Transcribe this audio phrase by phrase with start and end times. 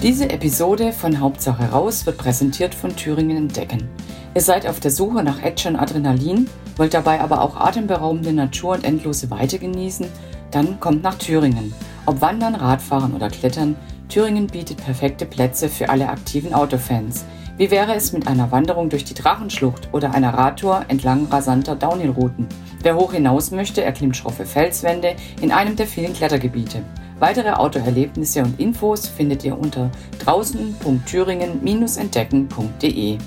[0.00, 3.88] Diese Episode von Hauptsache raus wird präsentiert von Thüringen Entdecken.
[4.32, 8.84] Ihr seid auf der Suche nach Action Adrenalin, wollt dabei aber auch atemberaubende Natur und
[8.84, 10.06] endlose Weite genießen?
[10.52, 11.74] Dann kommt nach Thüringen.
[12.06, 13.74] Ob Wandern, Radfahren oder Klettern,
[14.08, 17.24] Thüringen bietet perfekte Plätze für alle aktiven Autofans.
[17.56, 22.46] Wie wäre es mit einer Wanderung durch die Drachenschlucht oder einer Radtour entlang rasanter Downhill-Routen?
[22.84, 26.84] Wer hoch hinaus möchte, erklimmt schroffe Felswände in einem der vielen Klettergebiete.
[27.18, 29.90] Weitere Autoerlebnisse und Infos findet ihr unter
[30.20, 33.18] draußen.thüringen-entdecken.de.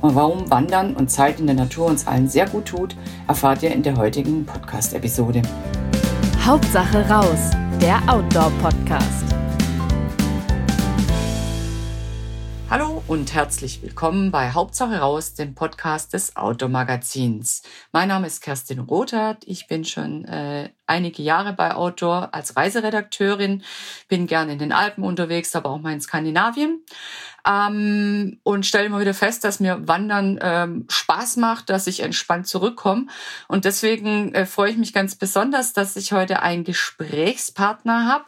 [0.00, 2.94] Und warum Wandern und Zeit in der Natur uns allen sehr gut tut,
[3.26, 5.40] erfahrt ihr in der heutigen Podcast-Episode.
[6.44, 9.24] Hauptsache raus, der Outdoor-Podcast.
[13.08, 17.62] Und herzlich willkommen bei Hauptsache raus, dem Podcast des Outdoor Magazins.
[17.90, 19.44] Mein Name ist Kerstin Rothart.
[19.46, 23.62] Ich bin schon äh, einige Jahre bei Outdoor als Reiseredakteurin,
[24.08, 26.84] bin gerne in den Alpen unterwegs, aber auch mal in Skandinavien
[27.46, 32.46] ähm, und stelle immer wieder fest, dass mir Wandern ähm, Spaß macht, dass ich entspannt
[32.46, 33.06] zurückkomme
[33.48, 38.24] und deswegen äh, freue ich mich ganz besonders, dass ich heute einen Gesprächspartner habe,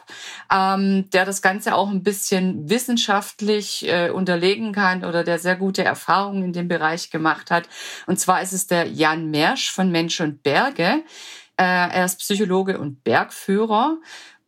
[0.51, 5.83] ähm, der das Ganze auch ein bisschen wissenschaftlich äh, unterlegen kann oder der sehr gute
[5.83, 7.67] Erfahrungen in dem Bereich gemacht hat.
[8.07, 11.03] Und zwar ist es der Jan Mersch von Mensch und Berge.
[11.57, 13.97] Äh, er ist Psychologe und Bergführer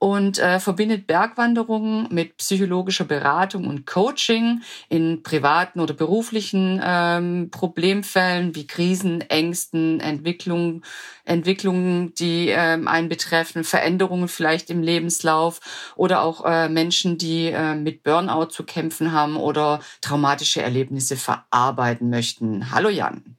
[0.03, 8.53] und äh, verbindet Bergwanderungen mit psychologischer Beratung und Coaching in privaten oder beruflichen ähm, Problemfällen
[8.53, 10.83] wie Krisen, Ängsten, Entwicklungen,
[11.23, 15.61] Entwicklungen, die ähm, einen betreffen, Veränderungen vielleicht im Lebenslauf
[15.95, 22.09] oder auch äh, Menschen, die äh, mit Burnout zu kämpfen haben oder traumatische Erlebnisse verarbeiten
[22.09, 22.71] möchten.
[22.71, 23.37] Hallo Jan.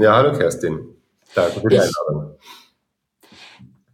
[0.00, 0.86] Ja, hallo Kerstin.
[1.34, 2.38] Danke für die Einladung.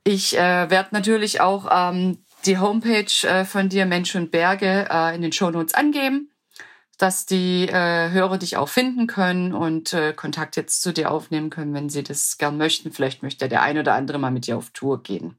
[0.04, 5.14] Ich äh, werde natürlich auch ähm, die Homepage äh, von dir, Mensch und Berge, äh,
[5.14, 6.30] in den Show Notes angeben,
[6.98, 11.48] dass die äh, Hörer dich auch finden können und äh, Kontakt jetzt zu dir aufnehmen
[11.48, 12.92] können, wenn sie das gern möchten.
[12.92, 15.38] Vielleicht möchte der eine oder andere mal mit dir auf Tour gehen.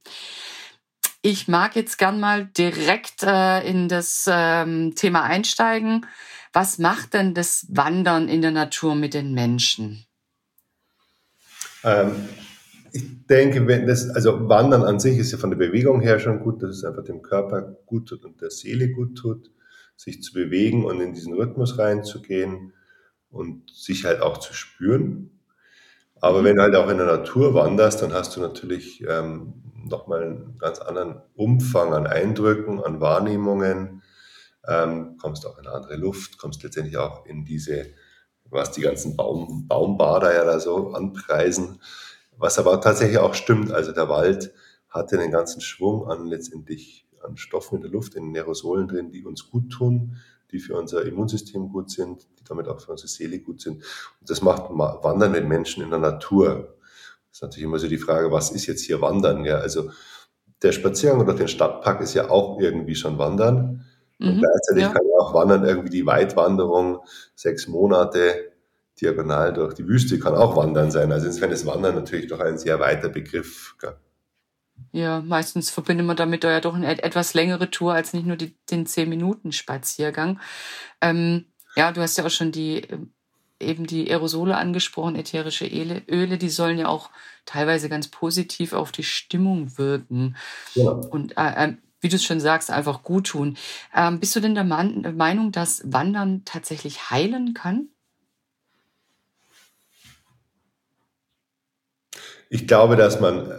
[1.22, 6.06] Ich mag jetzt gern mal direkt äh, in das ähm, Thema einsteigen.
[6.54, 10.06] Was macht denn das Wandern in der Natur mit den Menschen?
[11.84, 12.30] Ähm,
[12.96, 16.40] ich denke, wenn das, also Wandern an sich ist ja von der Bewegung her schon
[16.40, 19.52] gut, dass es einfach dem Körper gut tut und der Seele gut tut,
[19.98, 22.72] sich zu bewegen und in diesen Rhythmus reinzugehen
[23.30, 25.42] und sich halt auch zu spüren.
[26.22, 30.24] Aber wenn du halt auch in der Natur wanderst, dann hast du natürlich ähm, nochmal
[30.24, 34.04] einen ganz anderen Umfang an Eindrücken, an Wahrnehmungen,
[34.70, 37.88] ähm, kommst auch in eine andere Luft, kommst letztendlich auch in diese,
[38.46, 41.82] was die ganzen Baum, Baumbader ja da so anpreisen,
[42.38, 43.72] was aber tatsächlich auch stimmt.
[43.72, 44.54] Also der Wald
[44.90, 49.26] hatte den ganzen Schwung an letztendlich an Stoffen in der Luft, in Aerosolen drin, die
[49.26, 50.18] uns gut tun,
[50.52, 53.84] die für unser Immunsystem gut sind, die damit auch für unsere Seele gut sind.
[54.22, 56.76] Und das macht Wandern mit Menschen in der Natur.
[57.30, 59.44] Das ist natürlich immer so die Frage, was ist jetzt hier Wandern?
[59.44, 59.90] Ja, also
[60.62, 63.86] der Spaziergang durch den Stadtpark ist ja auch irgendwie schon Wandern.
[64.20, 64.94] Und mhm, gleichzeitig ja.
[64.94, 67.00] kann ja auch Wandern irgendwie die Weitwanderung,
[67.36, 68.54] sechs Monate,
[69.02, 71.12] diagonal durch die Wüste kann auch Wandern sein.
[71.12, 73.76] Also insofern ist Wandern natürlich doch ein sehr weiter Begriff.
[74.92, 78.56] Ja, meistens verbindet man damit ja doch eine etwas längere Tour als nicht nur die,
[78.72, 80.40] den 10-Minuten-Spaziergang.
[81.02, 81.46] Ähm,
[81.76, 83.12] ja, du hast ja auch schon die ähm,
[83.60, 87.10] eben die Aerosole angesprochen, ätherische Öle, die sollen ja auch
[87.46, 90.36] teilweise ganz positiv auf die Stimmung wirken.
[90.74, 90.90] Ja.
[90.92, 93.58] Und äh, äh, wie du es schon sagst, einfach gut tun.
[93.96, 97.90] Ähm, bist du denn der Meinung, dass Wandern tatsächlich heilen kann?
[102.50, 103.56] Ich glaube, dass man äh,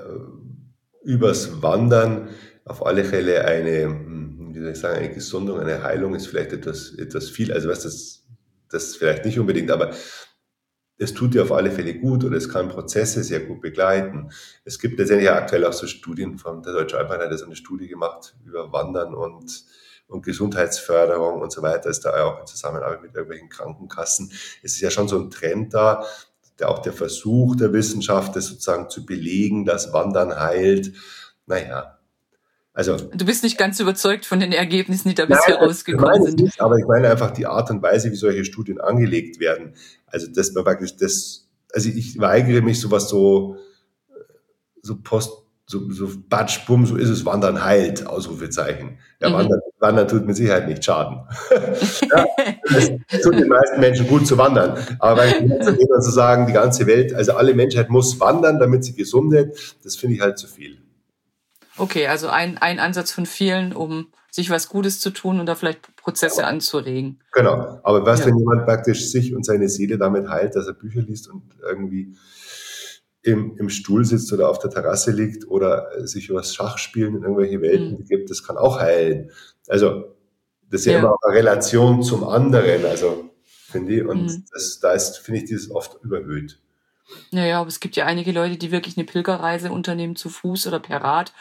[1.05, 2.29] übers Wandern
[2.65, 6.53] auf alle Fälle eine, hm, wie soll ich sagen, eine Gesundung, eine Heilung ist vielleicht
[6.53, 7.53] etwas, etwas viel.
[7.53, 8.25] Also was das,
[8.71, 9.93] das vielleicht nicht unbedingt, aber
[10.99, 14.31] es tut dir auf alle Fälle gut oder es kann Prozesse sehr gut begleiten.
[14.65, 18.35] Es gibt letztendlich aktuell auch so Studien von der Deutsche Alpenverein hat eine Studie gemacht
[18.45, 19.65] über Wandern und,
[20.09, 24.33] und Gesundheitsförderung und so weiter, ist da auch in Zusammenarbeit mit irgendwelchen Krankenkassen.
[24.63, 26.05] Es ist ja schon so ein Trend da,
[26.59, 30.93] der, auch der Versuch der Wissenschaft, das sozusagen zu belegen, dass Wandern heilt.
[31.47, 31.97] Naja,
[32.77, 32.97] also.
[32.97, 36.41] Du bist nicht ganz überzeugt von den Ergebnissen, die da bisher rausgekommen sind.
[36.41, 39.73] Nicht, aber ich meine einfach die Art und Weise, wie solche Studien angelegt werden.
[40.05, 43.57] Also, das man praktisch das, also ich weigere mich sowas so,
[44.83, 48.99] so post, so, so batsch, bumm, so ist es, Wandern heilt, Ausrufezeichen.
[49.21, 49.35] Ja, mhm.
[49.35, 51.23] Wandern, Wandern tut mit Sicherheit nicht Schaden.
[51.51, 52.27] ja,
[52.69, 54.79] es tut den meisten Menschen gut zu wandern.
[55.01, 59.33] Aber wenn zu sagen, die ganze Welt, also alle Menschheit muss wandern, damit sie gesund
[59.33, 60.79] wird, das finde ich halt zu viel.
[61.79, 65.57] Okay, also ein, ein Ansatz von vielen, um sich was Gutes zu tun und da
[65.57, 66.47] vielleicht Prozesse ja.
[66.47, 67.21] anzuregen.
[67.33, 67.81] Genau.
[67.83, 68.27] Aber was, ja.
[68.27, 72.15] wenn jemand praktisch sich und seine Seele damit heilt, dass er Bücher liest und irgendwie
[73.27, 77.23] im, im Stuhl sitzt oder auf der Terrasse liegt oder sich über das Schachspielen in
[77.23, 77.97] irgendwelche Welten mhm.
[77.99, 79.31] begibt, das kann auch heilen.
[79.69, 80.15] Also
[80.71, 80.99] das ist ja, ja.
[81.01, 84.45] immer eine Relation zum anderen, also finde ich, und mhm.
[84.53, 86.61] das, da ist, finde ich, dieses oft überhöht.
[87.31, 90.81] Naja, aber es gibt ja einige Leute, die wirklich eine Pilgerreise unternehmen zu Fuß oder
[90.81, 91.33] per Rad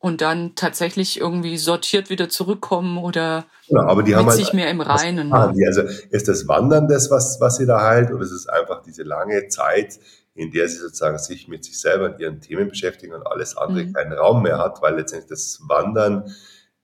[0.00, 4.52] und dann tatsächlich irgendwie sortiert wieder zurückkommen oder ja, aber die mit haben halt sich
[4.52, 5.32] mehr im Reinen.
[5.32, 9.02] Also ist das Wandern das, was, was sie da heilt, oder ist es einfach diese
[9.02, 9.98] lange Zeit,
[10.38, 13.84] in der sie sozusagen sich mit sich selber und ihren Themen beschäftigen und alles andere
[13.84, 13.92] mhm.
[13.92, 16.32] keinen Raum mehr hat, weil letztendlich das Wandern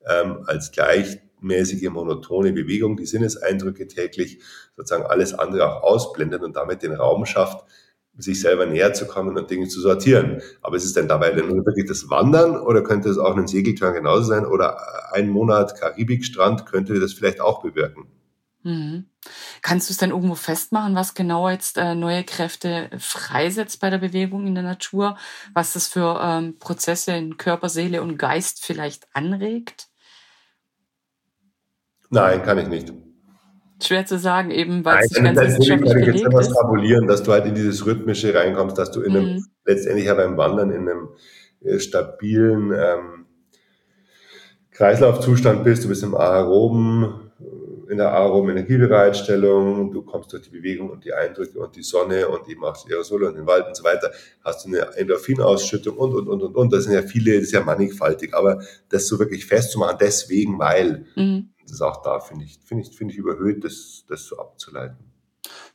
[0.06, 4.40] ähm, als gleichmäßige, monotone Bewegung, die Sinneseindrücke täglich
[4.76, 7.64] sozusagen alles andere auch ausblendet und damit den Raum schafft,
[8.18, 10.42] sich selber näher zu kommen und Dinge zu sortieren.
[10.60, 13.46] Aber ist es denn dabei denn nur wirklich das Wandern oder könnte es auch ein
[13.46, 18.08] Segeltörn genauso sein oder ein Monat Karibikstrand könnte das vielleicht auch bewirken?
[18.64, 19.06] Mhm.
[19.62, 23.98] Kannst du es denn irgendwo festmachen, was genau jetzt äh, neue Kräfte freisetzt bei der
[23.98, 25.16] Bewegung in der Natur?
[25.52, 29.88] Was das für ähm, Prozesse in Körper, Seele und Geist vielleicht anregt?
[32.10, 32.92] Nein, kann ich nicht
[33.82, 36.22] schwer zu sagen, eben weil es nicht ganz wissenschaftlich belegt ist.
[36.24, 39.46] Natürlich fabulieren, dass du halt in dieses Rhythmische reinkommst, dass du in einem, mhm.
[39.64, 41.08] letztendlich ja beim Wandern in einem
[41.60, 43.26] äh, stabilen ähm,
[44.70, 47.23] Kreislaufzustand bist, du bist im aeroben,
[47.94, 52.28] in der aeroben Energiebereitstellung, du kommst durch die Bewegung und die Eindrücke und die Sonne
[52.28, 54.10] und eben auch das Aerosol und den Wald und so weiter,
[54.44, 56.72] hast du eine Endorphinausschüttung und, und, und, und, und.
[56.72, 61.06] Das sind ja viele, das ist ja mannigfaltig, aber das so wirklich festzumachen, deswegen, weil,
[61.16, 64.38] mhm das ist auch da, finde ich, finde ich, finde ich überhöht, das, das so
[64.38, 64.96] abzuleiten.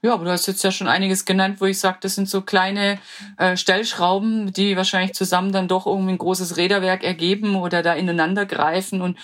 [0.01, 2.41] Ja, aber du hast jetzt ja schon einiges genannt, wo ich sage, das sind so
[2.41, 2.99] kleine
[3.37, 8.45] äh, Stellschrauben, die wahrscheinlich zusammen dann doch irgendwie ein großes Räderwerk ergeben oder da ineinander
[8.45, 9.17] greifen und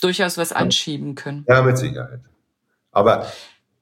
[0.00, 1.44] durchaus was anschieben können.
[1.48, 2.20] Ja, mit Sicherheit.
[2.92, 3.26] Aber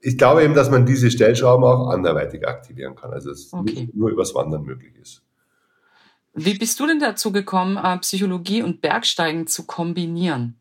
[0.01, 3.13] ich glaube eben, dass man diese Stellschrauben auch anderweitig aktivieren kann.
[3.13, 3.91] Also es okay.
[3.93, 5.23] nur übers Wandern möglich ist.
[6.33, 10.57] Wie bist du denn dazu gekommen, äh, Psychologie und Bergsteigen zu kombinieren?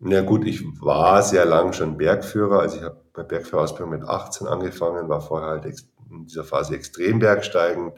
[0.00, 2.60] Ja gut, ich war sehr lang schon Bergführer.
[2.60, 5.64] Also ich habe bei Bergführerausbildung mit 18 angefangen, war vorher halt
[6.10, 7.92] in dieser Phase extrem Bergsteigen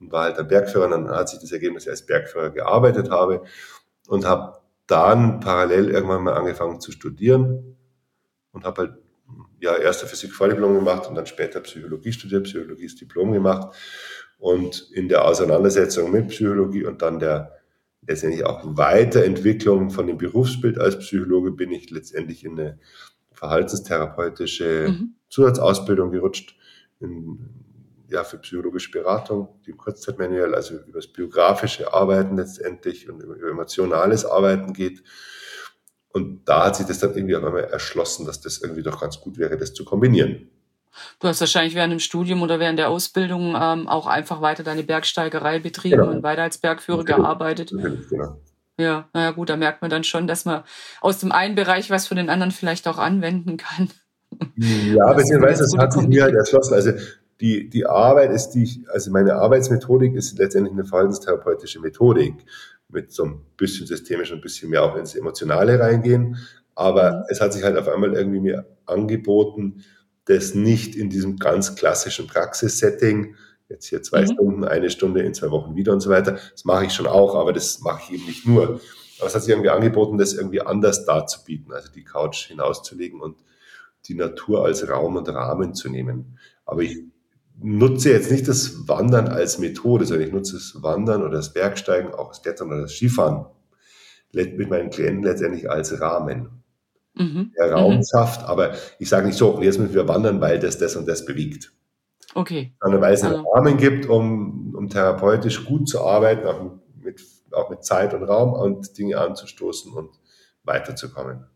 [0.00, 0.86] und war halt der Bergführer.
[0.86, 3.44] Und dann hat sich das Ergebnis, dass ich als Bergführer gearbeitet habe
[4.08, 7.76] und habe dann parallel irgendwann mal angefangen zu studieren
[8.52, 8.94] und habe halt
[9.60, 13.76] ja erster Physik Vordiplom gemacht und dann später Psychologie studiert, Psychologie Diplom gemacht
[14.38, 17.60] und in der Auseinandersetzung mit Psychologie und dann der
[18.06, 22.78] letztendlich auch Weiterentwicklung von dem Berufsbild als Psychologe bin ich letztendlich in eine
[23.32, 25.14] verhaltenstherapeutische mhm.
[25.28, 26.56] Zusatzausbildung gerutscht,
[27.00, 27.38] in,
[28.08, 34.24] ja, für psychologische Beratung, die Kurzzeitmanuell, also über das biografische Arbeiten letztendlich und über emotionales
[34.24, 35.02] Arbeiten geht.
[36.12, 39.20] Und da hat sich das dann irgendwie auf einmal erschlossen, dass das irgendwie doch ganz
[39.20, 40.48] gut wäre, das zu kombinieren.
[41.20, 44.82] Du hast wahrscheinlich während dem Studium oder während der Ausbildung ähm, auch einfach weiter deine
[44.82, 46.10] Bergsteigerei betrieben genau.
[46.10, 47.18] und weiter als Bergführer genau.
[47.18, 47.70] gearbeitet.
[47.70, 48.40] Genau.
[48.76, 50.64] Ja, naja gut, da merkt man dann schon, dass man
[51.00, 53.90] aus dem einen Bereich was für den anderen vielleicht auch anwenden kann.
[54.56, 56.74] Ja, beziehungsweise das hat sich mir halt erschlossen.
[56.74, 56.92] Also
[57.40, 62.34] die, die Arbeit ist die, also meine Arbeitsmethodik ist letztendlich eine verhaltenstherapeutische Methodik
[62.92, 66.36] mit so ein bisschen systemisch und ein bisschen mehr auch ins Emotionale reingehen.
[66.74, 67.24] Aber mhm.
[67.28, 69.84] es hat sich halt auf einmal irgendwie mir angeboten,
[70.24, 73.34] das nicht in diesem ganz klassischen Praxissetting,
[73.68, 74.32] jetzt hier zwei mhm.
[74.32, 76.38] Stunden, eine Stunde in zwei Wochen wieder und so weiter.
[76.52, 78.80] Das mache ich schon auch, aber das mache ich eben nicht nur.
[79.18, 83.36] Aber es hat sich irgendwie angeboten, das irgendwie anders darzubieten, also die Couch hinauszulegen und
[84.06, 86.38] die Natur als Raum und Rahmen zu nehmen.
[86.64, 87.04] Aber ich
[87.62, 92.14] nutze jetzt nicht das Wandern als Methode, sondern ich nutze das Wandern oder das Bergsteigen,
[92.14, 93.46] auch das Klettern oder das Skifahren
[94.32, 96.62] mit meinen Klienten letztendlich als Rahmen
[97.14, 97.52] mhm.
[97.58, 98.02] der Raum mhm.
[98.04, 98.44] schafft.
[98.44, 101.72] Aber ich sage nicht so, jetzt müssen wir wandern, weil das das und das bewegt.
[102.34, 102.74] Okay.
[102.80, 103.52] Sondern weil es einen also.
[103.52, 108.52] Rahmen gibt, um, um therapeutisch gut zu arbeiten, auch mit, auch mit Zeit und Raum
[108.52, 110.10] und Dinge anzustoßen und
[110.62, 111.46] weiterzukommen.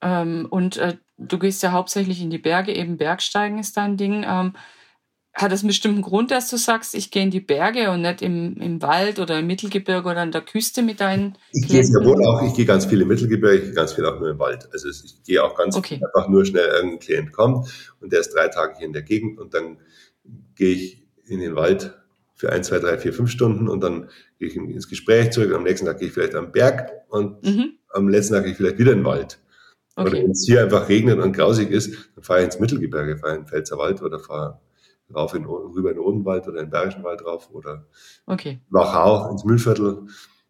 [0.00, 4.24] Ähm, und äh, du gehst ja hauptsächlich in die Berge, eben Bergsteigen ist dein Ding.
[4.26, 4.54] Ähm,
[5.34, 8.22] hat das einen bestimmten Grund, dass du sagst, ich gehe in die Berge und nicht
[8.22, 12.04] im, im Wald oder im Mittelgebirge oder an der Küste mit deinen Ich gehe ja
[12.04, 14.38] wohl auch, ich gehe ganz viel im Mittelgebirge, ich gehe ganz viel auch nur im
[14.38, 14.68] Wald.
[14.72, 16.00] Also ich gehe auch ganz okay.
[16.02, 17.68] einfach nur schnell, irgendein Klient kommt
[18.00, 19.78] und der ist drei Tage hier in der Gegend und dann
[20.56, 21.94] gehe ich in den Wald
[22.34, 25.56] für ein, zwei, drei, vier, fünf Stunden und dann gehe ich ins Gespräch zurück und
[25.56, 27.74] am nächsten Tag gehe ich vielleicht am Berg und mhm.
[27.90, 29.38] am letzten Tag gehe ich vielleicht wieder in den Wald.
[29.98, 30.10] Okay.
[30.10, 33.34] Oder wenn es hier einfach regnet und grausig ist, dann fahre ich ins Mittelgebirge, fahre
[33.34, 34.60] in den Pfälzerwald oder fahre
[35.12, 37.84] rauf in, rüber in den Odenwald oder in den Bergischen Wald rauf oder
[38.26, 38.60] Okay.
[38.70, 40.06] Wachau ins Müllviertel,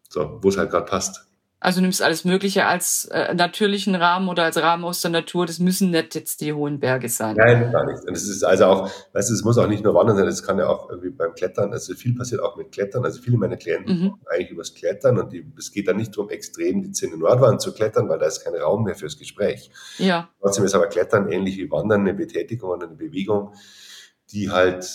[0.07, 1.28] so, wo es halt gerade passt.
[1.61, 5.45] Also nimmst alles Mögliche als äh, natürlichen Rahmen oder als Rahmen aus der Natur.
[5.45, 7.35] Das müssen nicht jetzt die hohen Berge sein.
[7.35, 8.07] Nein, gar nicht.
[8.07, 10.41] Und es ist also auch, weißt du, es muss auch nicht nur Wandern sein, es
[10.41, 13.03] kann ja auch irgendwie beim Klettern, also viel passiert auch mit Klettern.
[13.03, 14.15] Also viele meiner Klienten Mhm.
[14.29, 17.73] eigentlich übers Klettern und die, es geht dann nicht darum, extrem die Zähne Nordwand zu
[17.73, 19.69] klettern, weil da ist kein Raum mehr fürs Gespräch.
[19.97, 20.29] Ja.
[20.39, 23.53] Trotzdem ist aber Klettern ähnlich wie Wandern eine Betätigung oder eine Bewegung,
[24.31, 24.87] die halt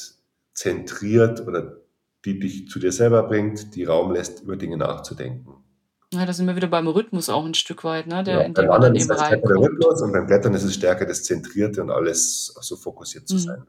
[0.55, 1.77] zentriert oder
[2.25, 5.64] die dich zu dir selber bringt, die Raum lässt, über Dinge nachzudenken.
[6.13, 8.23] Ja, da sind wir wieder beim Rhythmus auch ein Stück weit, ne?
[8.25, 9.57] Der, Ja, beim Wandern ist das stärker der.
[9.57, 13.39] Rhythmus und beim Klettern ist es stärker das Zentrierte und alles so fokussiert zu Mhm.
[13.41, 13.63] sein.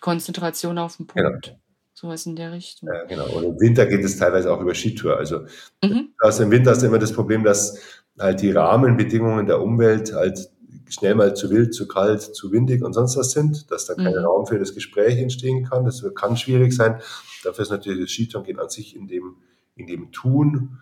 [0.00, 1.30] Konzentration auf den Genau.
[1.30, 1.56] Punkt.
[1.94, 2.88] Sowas in der Richtung.
[2.92, 3.26] Ja, genau.
[3.36, 5.16] Und im Winter geht es teilweise auch über Skitour.
[5.16, 5.40] Also
[5.82, 6.10] Mhm.
[6.20, 7.78] also im Winter hast du immer das Problem, dass
[8.18, 10.48] halt die Rahmenbedingungen der Umwelt halt
[10.88, 14.12] schnell mal zu wild, zu kalt, zu windig und sonst was sind, dass da kein
[14.12, 14.24] Mhm.
[14.24, 15.84] Raum für das Gespräch entstehen kann.
[15.84, 17.00] Das kann schwierig sein.
[17.42, 19.36] Dafür ist natürlich das Skitouren an sich in dem,
[19.74, 20.78] in dem Tun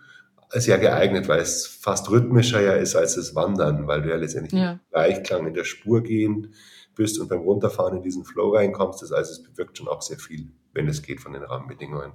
[0.49, 4.53] sehr geeignet, weil es fast rhythmischer ja ist als das Wandern, weil du ja letztendlich
[4.59, 4.71] Ja.
[4.73, 6.53] im Gleichklang in der Spur gehen
[6.95, 9.01] bist und beim Runterfahren in diesen Flow reinkommst.
[9.01, 12.13] Das heißt, es bewirkt schon auch sehr viel, wenn es geht von den Rahmenbedingungen.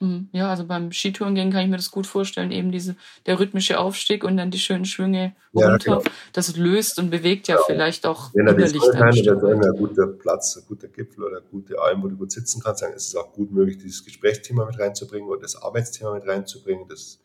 [0.00, 0.28] Mhm.
[0.32, 2.96] Ja, also beim Skitouren gehen kann ich mir das gut vorstellen, eben diese,
[3.26, 5.98] der rhythmische Aufstieg und dann die schönen Schwünge Ja, runter.
[6.00, 6.02] genau.
[6.32, 7.66] Das löst und bewegt ja Genau.
[7.66, 9.64] vielleicht auch Wenn da die innerlich Sonne dann weit.
[9.64, 12.82] ein guter Platz, ein guter Gipfel oder eine gute Alm, wo du gut sitzen kannst,
[12.82, 16.88] dann ist es auch gut möglich, dieses Gesprächsthema mit reinzubringen oder das Arbeitsthema mit reinzubringen,
[16.88, 17.20] das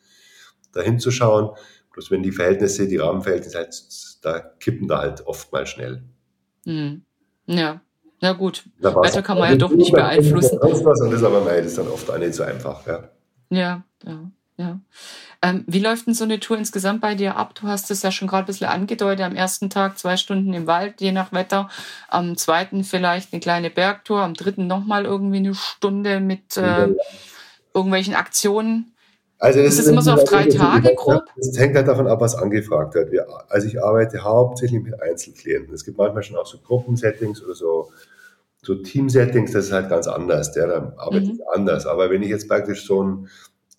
[0.72, 1.50] dahin zu schauen.
[1.92, 3.84] Bloß wenn die Verhältnisse, die Rahmenverhältnisse halt,
[4.22, 6.04] da kippen da halt oft mal schnell.
[6.66, 7.04] Mhm.
[7.48, 7.82] Ja.
[8.20, 8.66] Ja, gut.
[8.80, 10.60] Da Wetter kann man ja doch nicht beeinflussen.
[10.62, 12.86] Das ist aber nein, das ist dann oft auch nicht so einfach.
[12.88, 13.10] Ja.
[13.50, 14.80] Ja, ja, ja.
[15.44, 17.54] Ähm, wie läuft denn so eine Tour insgesamt bei dir ab?
[17.54, 19.24] Du hast es ja schon gerade ein bisschen angedeutet.
[19.24, 21.70] Am ersten Tag zwei Stunden im Wald, je nach Wetter.
[22.10, 24.22] Am zweiten vielleicht eine kleine Bergtour.
[24.22, 26.90] Am dritten nochmal irgendwie eine Stunde mit äh,
[27.74, 28.94] irgendwelchen Aktionen.
[29.40, 30.48] Also Ist das immer so auf drei.
[30.48, 31.24] Tage grob?
[31.36, 33.12] Das hängt halt davon ab, was angefragt wird.
[33.12, 35.74] Wir, also ich arbeite hauptsächlich mit Einzelklienten.
[35.74, 37.92] Es gibt manchmal schon auch so Gruppensettings oder so,
[38.64, 40.52] so Teamsettings, das ist halt ganz anders.
[40.54, 41.42] Der da arbeitet Mhm.
[41.54, 41.86] anders.
[41.86, 43.28] Aber wenn ich jetzt praktisch so ein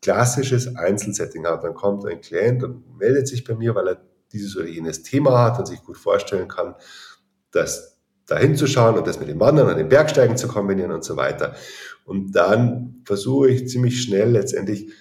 [0.01, 3.97] klassisches Einzelsetting habe, dann kommt ein Klient und meldet sich bei mir, weil er
[4.33, 6.77] dieses oder jenes Thema hat und sich gut vorstellen kann,
[7.51, 7.97] das
[8.27, 11.57] da hinzuschauen und das mit dem Wandern und den Bergsteigen zu kombinieren und so weiter.
[12.05, 14.93] Und dann versuche ich ziemlich schnell letztendlich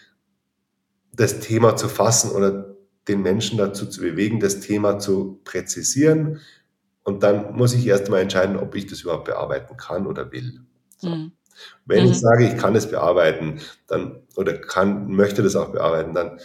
[1.17, 2.75] das Thema zu fassen oder
[3.07, 6.39] den Menschen dazu zu bewegen, das Thema zu präzisieren.
[7.03, 10.61] Und dann muss ich erst mal entscheiden, ob ich das überhaupt bearbeiten kann oder will.
[10.97, 11.09] So.
[11.09, 11.31] Mhm.
[11.85, 12.11] Wenn Mhm.
[12.11, 16.39] ich sage, ich kann es bearbeiten, dann oder kann, möchte das auch bearbeiten, dann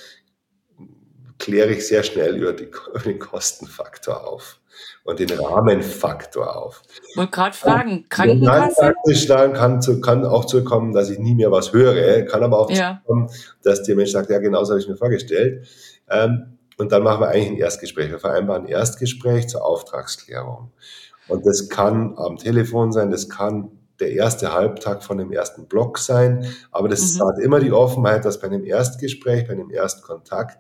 [1.38, 4.58] kläre ich sehr schnell über, die, über den Kostenfaktor auf
[5.04, 6.82] und den Rahmenfaktor auf.
[7.16, 8.74] Wollte gerade fragen, Krankenkasse?
[8.80, 12.58] praktisch dann kann, zu, kann auch zurückkommen, dass ich nie mehr was höre, kann aber
[12.58, 13.00] auch Ja.
[13.04, 13.30] zurückkommen,
[13.62, 15.66] dass der Mensch sagt, ja, genau so habe ich mir vorgestellt.
[16.08, 18.10] Ähm, und dann machen wir eigentlich ein Erstgespräch.
[18.10, 20.72] Wir vereinbaren ein Erstgespräch zur Auftragsklärung.
[21.28, 25.98] Und das kann am Telefon sein, das kann der erste Halbtag von dem ersten Block
[25.98, 27.20] sein, aber das Mhm.
[27.28, 30.58] hat immer die Offenheit, dass bei einem Erstgespräch, bei einem Erstkontakt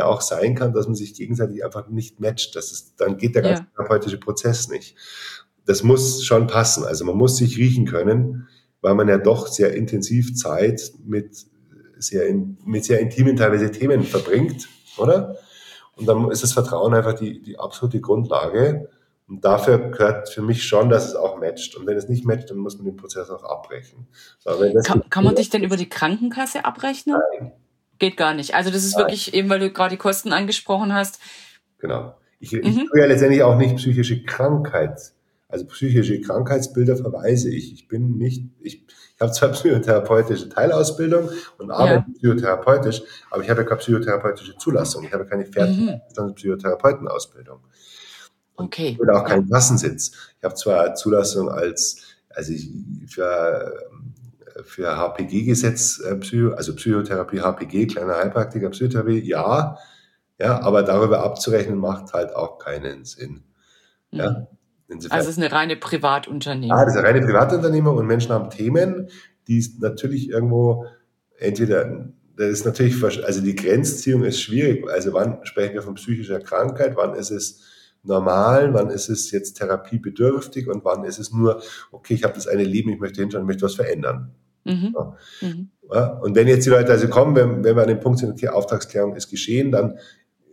[0.00, 2.56] ja auch sein kann, dass man sich gegenseitig einfach nicht matcht.
[2.56, 3.68] Das ist, dann geht der ganze Ja.
[3.76, 4.96] therapeutische Prozess nicht.
[5.66, 6.84] Das muss schon passen.
[6.84, 8.48] Also man muss sich riechen können,
[8.80, 11.46] weil man ja doch sehr intensiv Zeit mit
[11.98, 15.36] sehr, in, mit sehr intimen teilweise Themen verbringt, oder?
[15.96, 18.88] Und dann ist das Vertrauen einfach die, die absolute Grundlage.
[19.28, 21.76] Und dafür gehört für mich schon, dass es auch matcht.
[21.76, 24.08] Und wenn es nicht matcht, dann muss man den Prozess auch abbrechen.
[24.38, 24.50] So,
[24.82, 27.16] Kann, kann man dich denn über die Krankenkasse abrechnen?
[27.38, 27.52] Nein.
[28.00, 28.54] Geht gar nicht.
[28.54, 29.04] Also das ist Nein.
[29.04, 31.20] wirklich, eben weil du gerade die Kosten angesprochen hast.
[31.78, 32.16] Genau.
[32.40, 32.60] Ich, Mhm.
[32.64, 34.98] ich tue ja letztendlich auch nicht psychische Krankheit.
[35.48, 37.72] Also psychische Krankheitsbilder verweise ich.
[37.72, 41.28] Ich bin nicht, ich, ich habe zwar psychotherapeutische Teilausbildung
[41.58, 45.04] und arbeite psychotherapeutisch, aber ich habe ja keine psychotherapeutische Zulassung.
[45.04, 46.34] Ich habe keine fertige Mhm.
[46.34, 47.60] Psychotherapeutenausbildung.
[48.56, 48.96] Okay.
[49.00, 50.12] Oder auch keinen Kassensitz.
[50.38, 52.70] Ich habe zwar Zulassung als, also ich,
[53.08, 53.74] für,
[54.64, 59.76] für HPG-Gesetz, äh, Psycho, also Psychotherapie, HPG, kleiner Heilpraktiker, Psychotherapie, ja,
[60.38, 63.42] ja, aber darüber abzurechnen macht halt auch keinen Sinn.
[64.10, 64.46] Ja, Mhm.
[64.88, 65.18] insofern.
[65.18, 66.76] Also es ist eine reine Privatunternehmung.
[66.76, 69.08] Ja, das ist eine reine Privatunternehmung und Menschen haben Themen,
[69.48, 70.86] die natürlich irgendwo
[71.38, 74.88] entweder, das ist natürlich, also die Grenzziehung ist schwierig.
[74.90, 77.62] Also wann sprechen wir von psychischer Krankheit, wann ist es
[78.02, 82.46] normal, wann ist es jetzt therapiebedürftig und wann ist es nur, okay, ich habe das
[82.46, 84.34] eine Leben, ich möchte hinschauen, ich möchte was verändern.
[84.64, 84.94] Mhm.
[84.94, 85.16] Ja.
[85.40, 85.70] Mhm.
[85.92, 88.30] Ja, und wenn jetzt die Leute also kommen, wenn, wenn wir an dem Punkt sind,
[88.30, 89.98] okay, Auftragsklärung ist geschehen, dann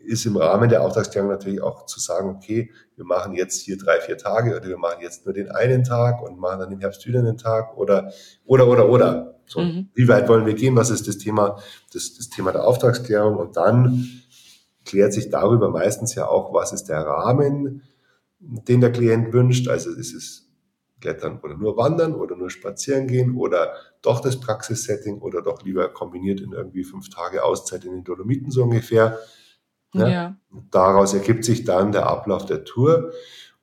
[0.04, 4.00] ist im Rahmen der Auftragsklärung natürlich auch zu sagen, okay, wir machen jetzt hier drei,
[4.00, 7.06] vier Tage oder wir machen jetzt nur den einen Tag und machen dann im Herbst
[7.06, 8.12] wieder einen Tag oder,
[8.46, 9.36] oder, oder, oder.
[9.46, 9.90] So, mhm.
[9.94, 10.76] Wie weit wollen wir gehen?
[10.76, 11.58] Was ist das Thema,
[11.94, 13.36] das, das Thema der Auftragsklärung?
[13.36, 14.10] Und dann
[14.88, 17.84] klärt sich darüber meistens ja auch, was ist der Rahmen,
[18.40, 19.68] den der Klient wünscht.
[19.68, 20.48] Also ist es
[21.00, 25.90] Klettern oder nur Wandern oder nur Spazieren gehen oder doch das Praxissetting oder doch lieber
[25.90, 29.20] kombiniert in irgendwie fünf Tage Auszeit in den Dolomiten so ungefähr.
[29.94, 30.12] Ne?
[30.12, 30.38] Ja.
[30.72, 33.12] Daraus ergibt sich dann der Ablauf der Tour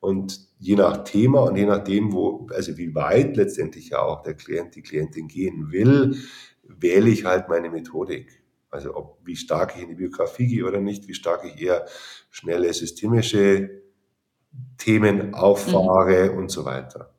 [0.01, 4.35] und je nach Thema und je nachdem, wo, also wie weit letztendlich ja auch der
[4.35, 6.17] Klient, die Klientin gehen will,
[6.63, 8.44] wähle ich halt meine Methodik.
[8.75, 11.87] Also ob, wie stark ich in die Biografie gehe oder nicht, wie stark ich eher
[12.31, 13.83] schnelle systemische
[14.79, 16.39] Themen auffahre mhm.
[16.39, 17.15] und so weiter.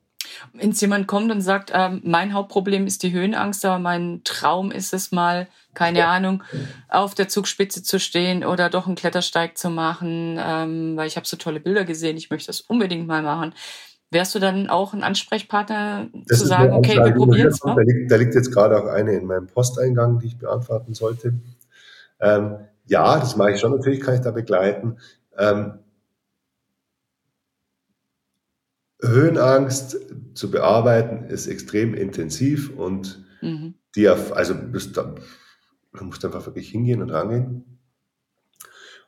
[0.54, 4.72] Wenn jetzt jemand kommt und sagt, ähm, mein Hauptproblem ist die Höhenangst, aber mein Traum
[4.72, 6.44] ist es mal, keine Ahnung,
[6.90, 11.28] auf der Zugspitze zu stehen oder doch einen Klettersteig zu machen, ähm, weil ich habe
[11.28, 13.54] so tolle Bilder gesehen, ich möchte das unbedingt mal machen.
[14.12, 17.76] Wärst du dann auch ein Ansprechpartner das zu sagen, okay, wir probieren es mal?
[17.76, 21.34] Da liegt, da liegt jetzt gerade auch eine in meinem Posteingang, die ich beantworten sollte.
[22.20, 24.98] Ähm, ja, das mache ich schon, natürlich kann ich da begleiten.
[25.38, 25.80] Ähm,
[29.02, 29.98] Höhenangst
[30.34, 33.76] zu bearbeiten ist extrem intensiv und mhm.
[33.96, 35.16] die, also da,
[35.94, 37.80] du musst einfach wirklich hingehen und rangehen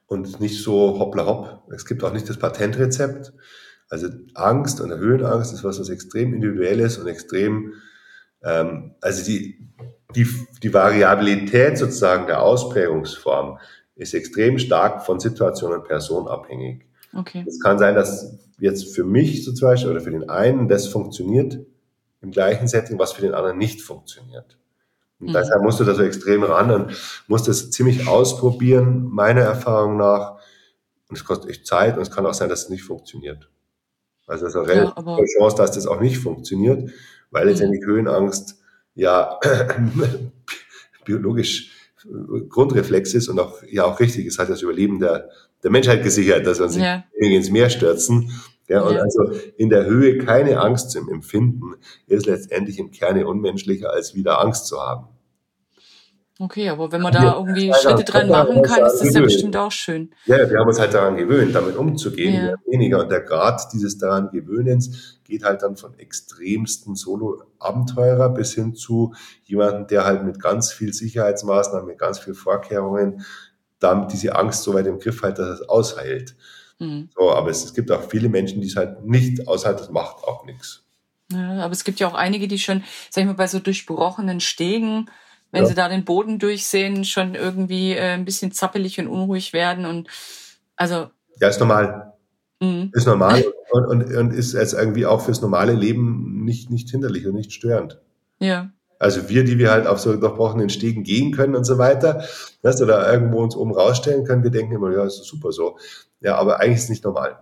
[0.07, 1.71] und nicht so hoppla hopp.
[1.71, 3.33] Es gibt auch nicht das Patentrezept.
[3.89, 7.73] Also Angst und Höhenangst ist was, was extrem individuell ist und extrem,
[8.43, 9.69] ähm, also die,
[10.15, 10.27] die,
[10.61, 13.59] die Variabilität sozusagen der Ausprägungsform
[13.95, 16.85] ist extrem stark von Situation und Person abhängig.
[17.13, 17.45] Okay.
[17.47, 20.87] Es kann sein, dass jetzt für mich so zum Beispiel oder für den einen das
[20.87, 21.57] funktioniert
[22.21, 24.57] im gleichen Setting, was für den anderen nicht funktioniert.
[25.19, 25.33] Und mhm.
[25.33, 30.37] deshalb musst du da so extrem ran und musst das ziemlich ausprobieren, meiner Erfahrung nach.
[31.09, 33.49] Und es kostet echt Zeit und es kann auch sein, dass es nicht funktioniert.
[34.27, 36.91] Also es ist eine relativ ja, Chance, dass das auch nicht funktioniert,
[37.31, 38.59] weil letztendlich Höhenangst
[38.93, 39.39] ja
[41.05, 41.71] biologisch
[42.49, 45.29] Grundreflex ist und auch ja auch richtig ist, hat das Überleben der,
[45.63, 47.03] der Menschheit gesichert, dass wir uns ja.
[47.17, 48.31] nicht ins Meer stürzen.
[48.67, 49.01] Ja, und ja.
[49.01, 51.75] also in der Höhe keine Angst zu empfinden,
[52.07, 55.07] ist letztendlich im Kerne unmenschlicher, als wieder Angst zu haben.
[56.39, 59.71] Okay, aber wenn man da irgendwie Schritte dran machen kann, ist das ja bestimmt auch
[59.71, 60.11] schön.
[60.25, 62.55] Ja, wir haben uns halt daran gewöhnt, damit umzugehen, ja.
[62.67, 63.01] weniger.
[63.01, 69.15] Und der Grad dieses daran Gewöhnens geht halt dann von extremsten Solo-Abenteurer bis hin zu
[69.45, 73.25] jemandem, der halt mit ganz viel Sicherheitsmaßnahmen, mit ganz viel Vorkehrungen,
[73.79, 76.35] damit diese Angst so weit im Griff hat, dass es ausheilt.
[76.77, 77.09] Mhm.
[77.15, 80.23] So, aber es, es gibt auch viele Menschen, die es halt nicht aushalten, das macht
[80.23, 80.83] auch nichts.
[81.31, 84.39] Ja, aber es gibt ja auch einige, die schon, sag ich mal, bei so durchbrochenen
[84.39, 85.09] Stegen
[85.51, 85.67] wenn ja.
[85.67, 90.07] sie da den Boden durchsehen, schon irgendwie äh, ein bisschen zappelig und unruhig werden und
[90.75, 91.09] also.
[91.39, 92.13] Ja, ist normal.
[92.59, 92.91] Mhm.
[92.93, 97.27] Ist normal und, und, und ist jetzt irgendwie auch fürs normale Leben nicht, nicht hinderlich
[97.27, 97.99] und nicht störend.
[98.39, 98.71] Ja.
[98.99, 102.23] Also wir, die wir halt auf so durchbrochenen Stegen gehen können und so weiter,
[102.63, 105.77] weißt du, da irgendwo uns oben rausstellen können, wir denken immer, ja, ist super so.
[106.19, 107.37] Ja, aber eigentlich ist es nicht normal.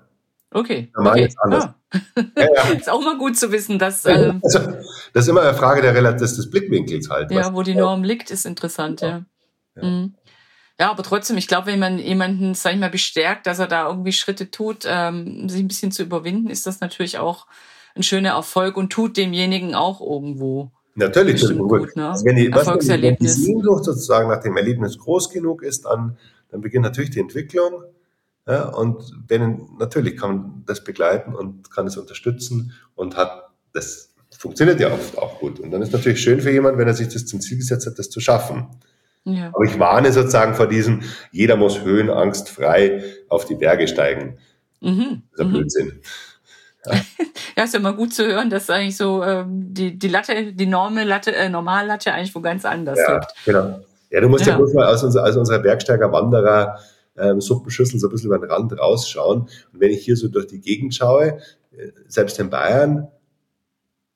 [0.55, 0.89] Okay.
[0.95, 1.25] Normal okay.
[1.25, 1.65] ist anders.
[1.65, 1.75] Ah.
[2.37, 2.63] Ja, ja.
[2.77, 4.05] ist auch mal gut zu wissen, dass.
[4.05, 4.59] Ähm, also,
[5.13, 7.29] das ist immer eine Frage der des, des Blickwinkels halt.
[7.31, 9.25] Ja, wo die Norm liegt, ist interessant, ja.
[9.75, 10.15] Ja, mhm.
[10.79, 13.89] ja aber trotzdem, ich glaube, wenn man jemanden, sag ich mal, bestärkt, dass er da
[13.89, 17.47] irgendwie Schritte tut, ähm, sich ein bisschen zu überwinden, ist das natürlich auch
[17.93, 20.71] ein schöner Erfolg und tut demjenigen auch irgendwo.
[20.95, 22.11] Natürlich, das gut, ne?
[22.11, 23.31] Also wenn die, Erfolgserlebnis.
[23.31, 26.17] Was, wenn die Sehnsucht sozusagen nach dem Erlebnis groß genug ist, dann,
[26.49, 27.83] dann beginnt natürlich die Entwicklung.
[28.47, 34.13] Ja, und wenn, natürlich kann man das begleiten und kann es unterstützen und hat, das
[34.37, 35.59] funktioniert ja oft auch gut.
[35.59, 37.97] Und dann ist natürlich schön für jemanden, wenn er sich das zum Ziel gesetzt hat,
[37.97, 38.67] das zu schaffen.
[39.23, 39.47] Ja.
[39.47, 44.37] Aber ich warne sozusagen vor diesem, jeder muss höhenangstfrei auf die Berge steigen.
[44.81, 45.23] Mhm.
[45.31, 45.53] Das ist ein mhm.
[45.53, 46.01] Blödsinn.
[46.87, 46.93] Ja.
[47.57, 50.67] ja, ist ja mal gut zu hören, dass eigentlich so ähm, die, die Latte, die
[50.67, 53.33] Norme Latte, äh, Normallatte eigentlich wo ganz anders ja, liegt.
[53.43, 53.79] Genau.
[54.11, 56.77] Ja, du musst ja, ja bloß mal aus, unser, aus unserer Bergsteiger Wanderer
[57.17, 59.41] ähm, Suppenschüssel so ein bisschen über den Rand rausschauen.
[59.41, 61.39] Und wenn ich hier so durch die Gegend schaue,
[61.71, 63.07] äh, selbst in Bayern,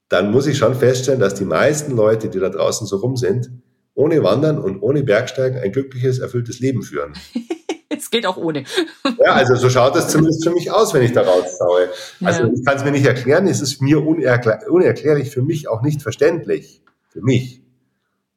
[0.09, 3.51] dann muss ich schon feststellen, dass die meisten Leute, die da draußen so rum sind,
[3.93, 7.13] ohne Wandern und ohne Bergsteigen ein glückliches, erfülltes Leben führen.
[7.89, 8.63] es geht auch ohne.
[9.19, 11.89] ja, also so schaut das zumindest für mich aus, wenn ich da rausschaue.
[12.23, 12.49] Also ja.
[12.53, 16.01] ich kann es mir nicht erklären, es ist mir unerklär unerklärlich, für mich auch nicht
[16.01, 16.81] verständlich.
[17.09, 17.58] Für mich.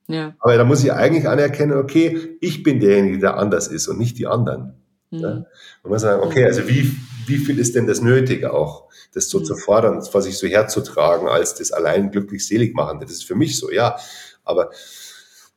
[0.09, 0.35] Ja.
[0.41, 4.19] Aber da muss ich eigentlich anerkennen, okay, ich bin derjenige, der anders ist und nicht
[4.19, 4.75] die anderen.
[5.11, 5.19] Mhm.
[5.21, 5.45] Ja?
[5.85, 9.45] Man sagen, okay, also wie, wie viel ist denn das nötig auch, das so mhm.
[9.45, 13.01] zu fordern, was ich so herzutragen, als das allein glücklich selig machen?
[13.01, 13.97] Das ist für mich so, ja.
[14.45, 14.71] Aber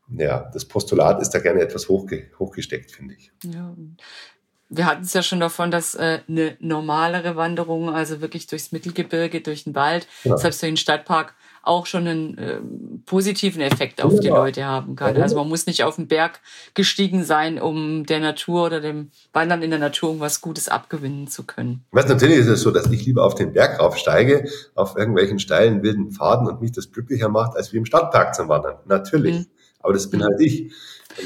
[0.09, 3.31] ja, das Postulat ist da gerne etwas hochge hochgesteckt, finde ich.
[3.43, 3.75] Ja.
[4.69, 9.41] Wir hatten es ja schon davon, dass äh, eine normalere Wanderung, also wirklich durchs Mittelgebirge,
[9.41, 10.37] durch den Wald, Genau.
[10.37, 12.59] selbst durch den Stadtpark, auch schon einen äh,
[13.07, 14.43] positiven Effekt auf die Wunderbar.
[14.45, 15.15] Leute haben kann.
[15.15, 16.39] Ja, Also man muss nicht auf den Berg
[16.75, 21.43] gestiegen sein, um der Natur oder dem Wandern in der Natur irgendwas Gutes abgewinnen zu
[21.43, 21.83] können.
[21.91, 25.81] Was natürlich ist es so, dass ich lieber auf den Berg raufsteige, auf irgendwelchen steilen,
[25.81, 28.75] wilden Pfaden und mich das glücklicher macht, als wie im Stadtpark zu wandern.
[28.85, 29.39] Natürlich.
[29.39, 29.45] Mhm.
[29.79, 30.23] Aber das bin Mhm.
[30.25, 30.71] halt ich.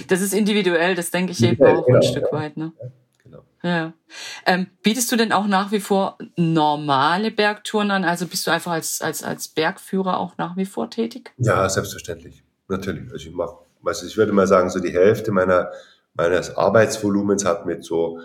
[0.08, 2.38] Das ist individuell, das denke ich eben auch genau, ein Stück ja.
[2.38, 2.56] weit.
[2.56, 2.72] Ne?
[3.62, 3.94] Ja.
[4.46, 8.06] Ähm, bietest du denn auch nach wie vor normale Bergtouren an?
[8.06, 11.34] Also bist du einfach als, als, als Bergführer auch nach wie vor tätig?
[11.38, 12.44] Ja, selbstverständlich.
[12.68, 13.12] Natürlich.
[13.12, 15.72] Also ich mache, also ich würde mal sagen, so die Hälfte meiner,
[16.14, 18.20] meines Arbeitsvolumens hat mit so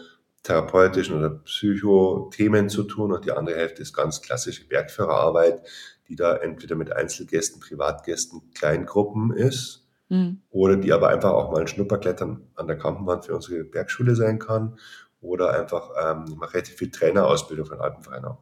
[0.45, 5.67] therapeutischen oder Psychothemen zu tun und die andere Hälfte ist ganz klassische Bergführerarbeit,
[6.09, 10.43] die da entweder mit Einzelgästen, Privatgästen, Kleingruppen ist Hm.
[10.51, 14.39] oder die aber einfach auch mal ein Schnupperklettern an der Kampenwand für unsere Bergschule sein
[14.39, 14.79] kann
[15.25, 18.39] oder einfach, ähm, ich mache relativ viel Trainerausbildung von Alpenverein auch.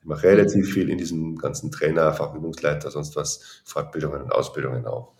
[0.00, 5.14] Ich mache relativ viel in diesem ganzen Trainer, Fachübungsleiter, sonst was, Fortbildungen und Ausbildungen auch.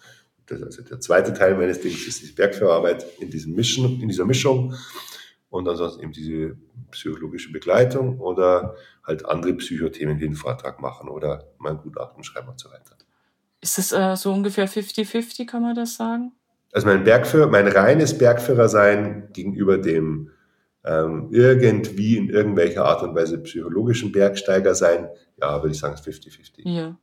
[0.47, 4.25] Das also der zweite Teil meines Dings ist die Bergführerarbeit in diesem Mischen, in dieser
[4.25, 4.75] Mischung
[5.51, 6.57] und ansonsten eben diese
[6.91, 12.49] psychologische Begleitung oder halt andere Psychothemen wie einen Vortrag machen oder mal ein Gutachten schreiben
[12.49, 12.97] und so weiter.
[13.61, 16.33] Ist es äh, so ungefähr 50-50, kann man das sagen?
[16.73, 20.32] Also mein Bergführer, mein reines Bergführersein gegenüber dem
[20.85, 25.09] ähm, irgendwie in irgendwelcher Art und Weise psychologischen Bergsteiger sein,
[25.41, 26.63] ja, würde ich sagen, ist 50-50.
[26.69, 26.97] Ja.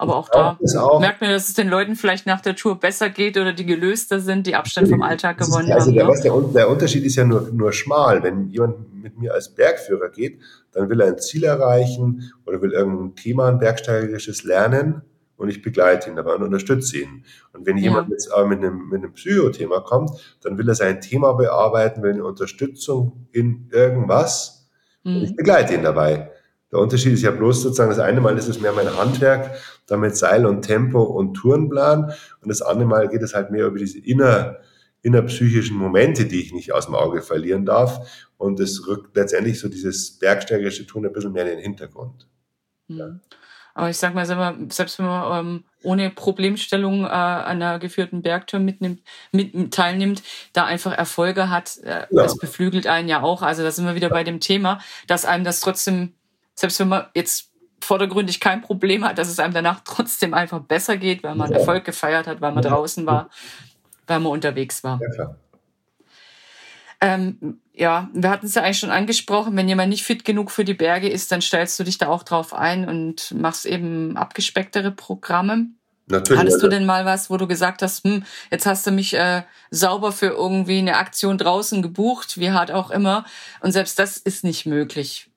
[0.00, 3.10] Aber auch da auch- merkt man, dass es den Leuten vielleicht nach der Tour besser
[3.10, 5.94] geht oder die gelöster sind, die Abstand vom Alltag Das ist- gewonnen also haben.
[5.96, 8.22] der, was der, Un- der Unterschied ist ja nur, nur schmal.
[8.22, 10.38] Wenn jemand mit mir als Bergführer geht,
[10.70, 15.02] dann will er ein Ziel erreichen oder will irgendein Thema, ein bergsteigerisches lernen
[15.38, 17.24] und ich begleite ihn dabei und unterstütze ihn.
[17.54, 17.84] Und wenn Ja.
[17.84, 20.10] jemand jetzt aber mit einem, mit einem Psychothema kommt,
[20.42, 24.68] dann will er sein Thema bearbeiten, will eine Unterstützung in irgendwas
[25.04, 25.36] und ich Mhm.
[25.36, 26.30] begleite ihn dabei.
[26.70, 30.16] Der Unterschied ist ja bloß sozusagen, das eine Mal ist es mehr mein Handwerk, damit
[30.18, 33.98] Seil und Tempo und Tourenplan und das andere Mal geht es halt mehr über diese
[34.00, 34.58] inner,
[35.00, 39.68] innerpsychischen Momente, die ich nicht aus dem Auge verlieren darf und es rückt letztendlich so
[39.68, 42.28] dieses bergsteigerische Tun ein bisschen mehr in den Hintergrund.
[42.88, 43.20] Mhm.
[43.78, 44.26] Aber ich sag mal,
[44.70, 50.20] selbst wenn man ähm, ohne Problemstellung äh, an einer geführten Bergtour mitnimmt, mit, teilnimmt,
[50.52, 52.24] da einfach Erfolge hat, äh, Ja.
[52.24, 53.40] das beflügelt einen ja auch.
[53.42, 56.12] Also da sind wir wieder bei dem Thema, dass einem das trotzdem,
[56.56, 60.96] selbst wenn man jetzt vordergründig kein Problem hat, dass es einem danach trotzdem einfach besser
[60.96, 61.58] geht, weil man Ja.
[61.58, 63.30] Erfolg gefeiert hat, weil man draußen war,
[64.08, 64.98] weil man unterwegs war.
[65.00, 65.36] Ja, klar.
[67.00, 70.64] Ähm, ja, wir hatten es ja eigentlich schon angesprochen, wenn jemand nicht fit genug für
[70.64, 74.90] die Berge ist, dann stellst du dich da auch drauf ein und machst eben abgespecktere
[74.90, 75.68] Programme.
[76.08, 76.40] Natürlich.
[76.40, 79.14] Hattest du also- denn mal was, wo du gesagt hast, hm, jetzt hast du mich
[79.14, 83.24] äh, sauber für irgendwie eine Aktion draußen gebucht, wie hart auch immer,
[83.60, 85.30] und selbst das ist nicht möglich?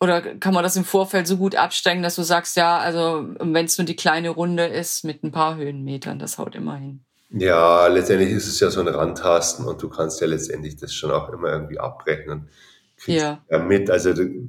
[0.00, 3.66] Oder kann man das im Vorfeld so gut absteigen, dass du sagst, ja, also wenn
[3.66, 7.04] es nur die kleine Runde ist mit ein paar Höhenmetern, das haut immer hin.
[7.32, 11.10] Ja, letztendlich ist es ja so ein Randtasten und du kannst ja letztendlich das schon
[11.12, 12.48] auch immer irgendwie abrechnen.
[12.96, 13.44] Kriegst Ja.
[13.48, 13.88] ja mit.
[13.90, 14.48] Also du,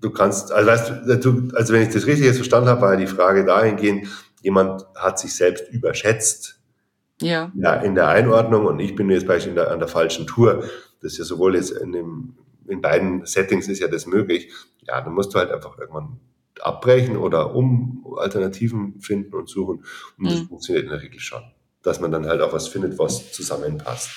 [0.00, 3.00] du kannst, also weißt du, also wenn ich das richtig jetzt verstanden habe, war ja
[3.00, 4.08] die Frage dahingehend,
[4.42, 6.60] jemand hat sich selbst überschätzt
[7.22, 10.64] Ja, ja, in der Einordnung und ich bin jetzt beispielsweise der, an der falschen Tour.
[11.02, 12.34] Das ist ja sowohl jetzt in, dem,
[12.68, 14.52] in beiden Settings ist ja das möglich.
[14.86, 16.18] Ja, dann musst du halt einfach irgendwann
[16.60, 19.82] abbrechen oder um Alternativen finden und suchen.
[20.18, 20.48] Und das Mhm.
[20.48, 21.42] funktioniert in der Regel schon.
[21.82, 24.10] Dass man dann halt auch was findet, was zusammenpasst.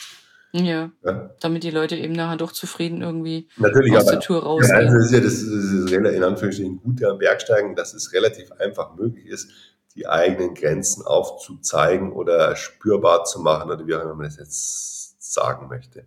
[0.52, 0.92] ja.
[1.04, 1.30] Ja?
[1.40, 4.86] damit die Leute eben nachher doch zufrieden irgendwie Natürlich, aus aber der Tour ja, rausgehen.
[4.94, 9.26] das ist ja das, ist in Anführungsstrichen Gute am Bergsteigen, dass es relativ einfach möglich
[9.26, 9.50] ist,
[9.96, 15.34] die eigenen Grenzen aufzuzeigen oder spürbar zu machen oder wie auch immer man das jetzt
[15.34, 16.06] sagen möchte.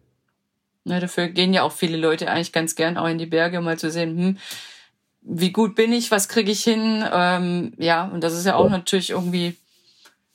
[0.84, 3.64] Ja, dafür gehen ja auch viele Leute eigentlich ganz gern auch in die Berge, um
[3.64, 4.38] mal zu sehen, hm,
[5.22, 7.04] wie gut bin ich, was kriege ich hin.
[7.12, 8.70] Ähm, ja, und das ist ja auch Ja.
[8.70, 9.56] natürlich irgendwie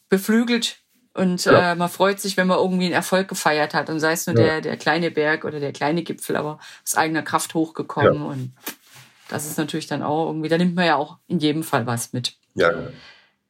[0.09, 0.77] beflügelt.
[1.13, 1.73] Und Ja.
[1.73, 3.89] äh, man freut sich, wenn man irgendwie einen Erfolg gefeiert hat.
[3.89, 4.43] Und sei es nur Ja.
[4.43, 8.21] der, der kleine Berg oder der kleine Gipfel, aber aus eigener Kraft hochgekommen.
[8.21, 8.53] Und
[9.29, 12.13] das ist natürlich dann auch irgendwie, da nimmt man ja auch in jedem Fall was
[12.13, 12.35] mit.
[12.55, 12.71] Ja,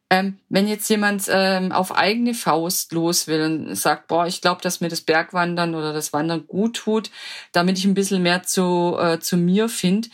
[0.09, 4.61] Ähm, wenn jetzt jemand ähm, auf eigene Faust los will und sagt, boah, ich glaube,
[4.61, 7.09] dass mir das Bergwandern oder das Wandern gut tut,
[7.53, 10.09] damit ich ein bisschen mehr zu, äh, zu mir finde,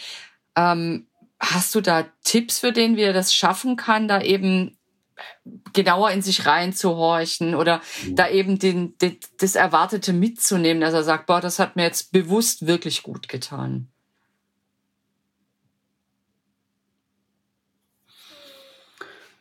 [0.56, 1.08] ähm,
[1.40, 4.77] hast du da Tipps für den, wie er das schaffen kann, da eben
[5.74, 11.26] genauer in sich reinzuhorchen oder da eben den, den, das Erwartete mitzunehmen, dass er sagt,
[11.26, 13.88] boah, das hat mir jetzt bewusst wirklich gut getan.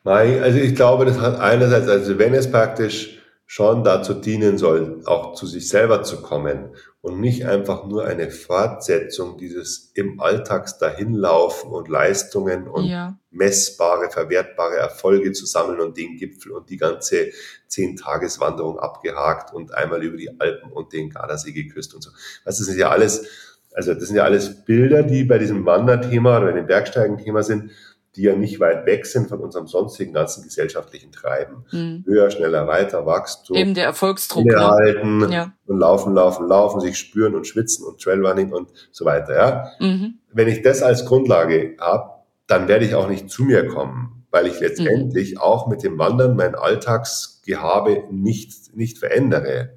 [0.04, 3.18] Nein, also ich glaube, das hat einerseits, also wenn es praktisch
[3.56, 8.30] schon dazu dienen soll, auch zu sich selber zu kommen und nicht einfach nur eine
[8.30, 13.16] Fortsetzung dieses im Alltags dahinlaufen und Leistungen und Ja.
[13.30, 17.30] messbare, verwertbare Erfolge zu sammeln und den Gipfel und die ganze
[17.68, 22.10] Zehn-Tages-Wanderung abgehakt und einmal über die Alpen und den Gardasee geküsst und so.
[22.44, 23.24] Das sind ja alles,
[23.72, 27.70] also das sind ja alles Bilder, die bei diesem Wanderthema oder bei dem Bergsteigen-Thema sind,
[28.16, 31.64] die ja nicht weit weg sind von unserem sonstigen ganzen gesellschaftlichen Treiben.
[31.70, 32.02] Mhm.
[32.06, 34.44] Höher, schneller, weiter, Wachstum, Eben der Erfolgsdruck.
[34.46, 34.52] Ne?
[34.52, 35.52] innehalten Ja.
[35.66, 39.34] und laufen, laufen, laufen, sich spüren und schwitzen und Trailrunning und so weiter.
[39.36, 39.70] Ja?
[39.86, 40.18] Mhm.
[40.32, 42.10] Wenn ich das als Grundlage habe,
[42.46, 45.38] dann werde ich auch nicht zu mir kommen, weil ich letztendlich Mhm.
[45.40, 49.74] auch mit dem Wandern mein Alltagsgehabe nicht, nicht verändere.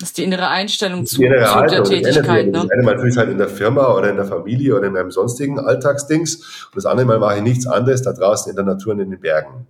[0.00, 2.46] Das ist die innere Einstellung zu, innere zu der Tätigkeit.
[2.46, 2.52] Ne?
[2.52, 4.86] Das eine Mal tue ich es halt in der Firma oder in der Familie oder
[4.86, 8.56] in meinem sonstigen Alltagsdings und das andere Mal mache ich nichts anderes da draußen in
[8.56, 9.66] der Natur und in den Bergen.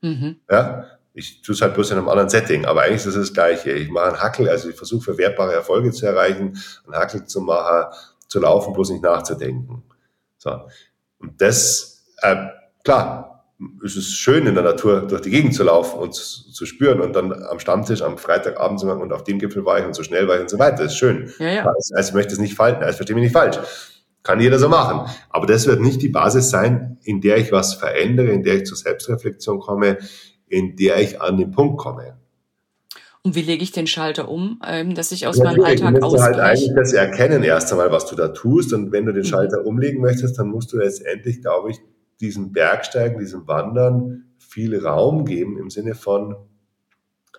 [0.00, 0.36] Mhm.
[0.50, 0.86] Ja?
[1.12, 3.72] Ich tue es halt bloß in einem anderen Setting, aber eigentlich ist es das Gleiche.
[3.72, 7.92] Ich mache einen Hackel, also ich versuche verwertbare Erfolge zu erreichen, einen Hackel zu machen,
[8.28, 9.82] zu laufen, bloß nicht nachzudenken.
[10.38, 10.52] So.
[11.18, 12.46] Und das, äh,
[12.82, 13.35] klar,
[13.84, 17.00] es ist schön in der Natur durch die Gegend zu laufen und zu, zu spüren
[17.00, 19.94] und dann am Stammtisch am Freitagabend zu machen und auf dem Gipfel war ich und
[19.94, 20.82] so schnell war ich und so weiter.
[20.84, 21.32] Das ist schön.
[21.38, 21.64] Ja, ja.
[21.66, 23.56] Also, also ich möchte es nicht falten, also verstehe mich nicht falsch.
[24.22, 25.10] Kann jeder so machen.
[25.30, 28.66] Aber das wird nicht die Basis sein, in der ich was verändere, in der ich
[28.66, 29.98] zur Selbstreflexion komme,
[30.48, 32.18] in der ich an den Punkt komme.
[33.22, 36.10] Und wie lege ich den Schalter um, ähm, dass ich aus meinem Natürlich, Alltag du
[36.10, 38.72] musst halt eigentlich das erkennen erst einmal, was du da tust.
[38.72, 39.26] Und wenn du den Mhm.
[39.26, 41.78] Schalter umlegen möchtest, dann musst du letztendlich, glaube ich,
[42.20, 46.36] diesem Bergsteigen, diesem Wandern viel Raum geben im Sinne von,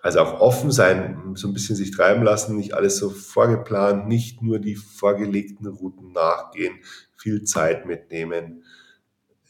[0.02, 4.42] also auch offen sein, so ein bisschen sich treiben lassen, nicht alles so vorgeplant, nicht
[4.42, 6.76] nur die vorgelegten Routen nachgehen,
[7.16, 8.62] viel Zeit mitnehmen.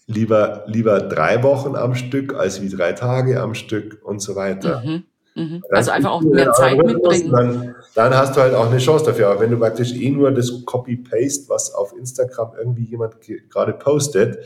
[0.06, 4.82] Lieber, lieber drei Wochen am Stück als wie drei Tage am Stück und so weiter.
[4.82, 5.04] Mhm.
[5.34, 5.62] Mhm.
[5.70, 7.30] Also einfach auch mehr Zeit mitbringen.
[7.30, 9.28] Dann, dann hast du halt auch eine Chance dafür.
[9.28, 13.74] Aber wenn du praktisch eh nur das Copy-Paste, was auf Instagram irgendwie jemand ge- gerade
[13.74, 14.38] postet,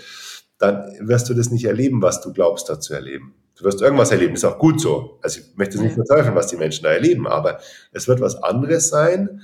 [0.62, 3.34] dann wirst du das nicht erleben, was du glaubst, da zu erleben.
[3.58, 5.18] Du wirst irgendwas erleben, ist auch gut so.
[5.22, 7.58] Also ich möchte es nicht verteufeln, was die Menschen da erleben, aber
[7.92, 9.42] es wird was anderes sein,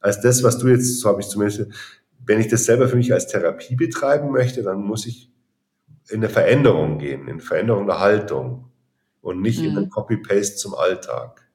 [0.00, 1.66] als das, was du jetzt, so habe ich zumindest,
[2.24, 5.30] wenn ich das selber für mich als Therapie betreiben möchte, dann muss ich
[6.10, 8.70] in eine Veränderung gehen, in eine Veränderung der Haltung
[9.22, 9.78] und nicht in Mhm.
[9.78, 11.47] ein Copy-Paste zum Alltag.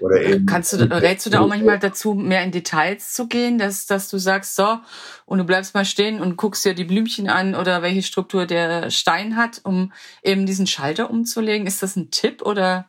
[0.00, 3.58] Oder eben, Kannst du, rätst du da auch manchmal dazu, mehr in Details zu gehen,
[3.58, 4.78] dass, dass du sagst, so,
[5.26, 8.90] und du bleibst mal stehen und guckst dir die Blümchen an oder welche Struktur der
[8.90, 11.66] Stein hat, um eben diesen Schalter umzulegen?
[11.66, 12.88] Ist das ein Tipp oder?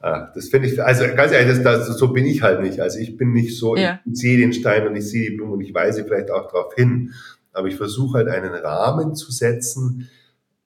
[0.00, 2.80] Ah, das finde ich, also ganz ehrlich, das, das, so bin ich halt nicht.
[2.80, 4.00] Also ich bin nicht so, Ja.
[4.04, 6.74] ich sehe den Stein und ich sehe die Blume und ich weise vielleicht auch darauf
[6.74, 7.14] hin.
[7.52, 10.10] Aber ich versuche halt einen Rahmen zu setzen,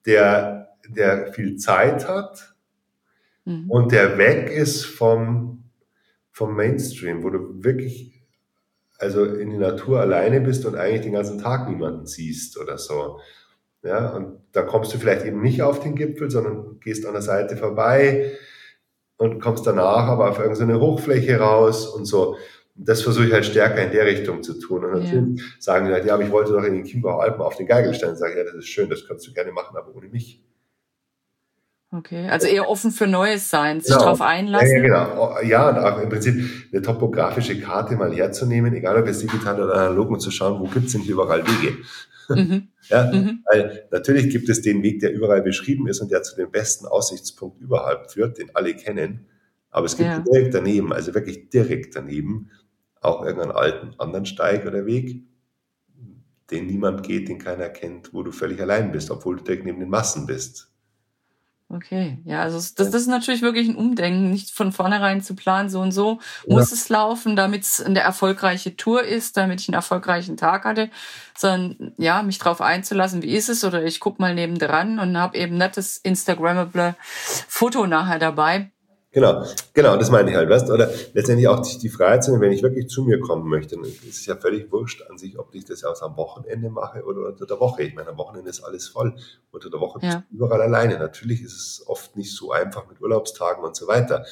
[0.05, 2.53] der, der viel Zeit hat
[3.49, 3.69] Mhm.
[3.69, 5.63] und der weg ist vom,
[6.31, 8.23] vom Mainstream, wo du wirklich
[8.99, 13.19] also in die Natur alleine bist und eigentlich den ganzen Tag niemanden siehst oder so.
[13.81, 17.21] Ja, und da kommst du vielleicht eben nicht auf den Gipfel, sondern gehst an der
[17.21, 18.33] Seite vorbei
[19.17, 22.35] und kommst danach aber auf irgendeine Hochfläche raus und so.
[22.75, 24.83] Und das versuche ich halt stärker in der Richtung zu tun.
[24.83, 27.55] Und natürlich sagen die halt, ja, aber ich wollte doch in den Chiemgauer Alpen auf
[27.55, 28.15] den Geigelstein.
[28.15, 30.43] Sag ich, ja, das ist schön, das kannst du gerne machen, aber ohne mich.
[31.91, 34.03] Okay, also eher offen für Neues sein, sich Genau.
[34.05, 34.75] drauf Ja, einlassen.
[34.77, 35.39] ja, genau.
[35.41, 36.35] Ja, und auch im Prinzip
[36.71, 40.65] eine topografische Karte mal herzunehmen, egal ob jetzt digital oder analog, und zu schauen, wo
[40.67, 41.77] gibt's denn hier überall Wege.
[42.29, 42.67] Mhm.
[42.89, 43.43] Ja, Mhm.
[43.51, 46.87] weil natürlich gibt es den Weg, der überall beschrieben ist und der zu dem besten
[46.87, 49.27] Aussichtspunkt überhaupt führt, den alle kennen.
[49.69, 50.19] Aber es gibt Ja.
[50.19, 52.49] direkt daneben, also wirklich direkt daneben,
[53.01, 55.23] auch irgendeinen alten anderen Steig oder Weg,
[56.49, 59.79] den niemand geht, den keiner kennt, wo du völlig allein bist, obwohl du direkt neben
[59.79, 60.68] den Massen bist.
[61.71, 65.69] Okay, ja, also das, das ist natürlich wirklich ein Umdenken, nicht von vornherein zu planen,
[65.69, 69.75] so und so muss es laufen, damit es eine erfolgreiche Tour ist, damit ich einen
[69.75, 70.89] erfolgreichen Tag hatte,
[71.37, 75.37] sondern ja, mich drauf einzulassen, wie ist es, oder ich guck mal nebendran und habe
[75.37, 76.95] eben nettes Instagrammable
[77.47, 78.71] Foto nachher dabei.
[79.11, 79.43] Genau,
[79.73, 82.51] genau, das meine ich halt, weißt Oder letztendlich auch die, die Freiheit zu nehmen, wenn
[82.51, 85.55] ich wirklich zu mir kommen möchte, dann ist es ja völlig wurscht an sich, ob
[85.55, 87.81] ich das aus am Wochenende mache oder unter der Woche.
[87.81, 89.15] Ich meine, am Wochenende ist alles voll.
[89.49, 90.23] Unter der Woche bist Ja.
[90.29, 90.99] du überall alleine.
[90.99, 94.25] Natürlich ist es oft nicht so einfach mit Urlaubstagen und so weiter.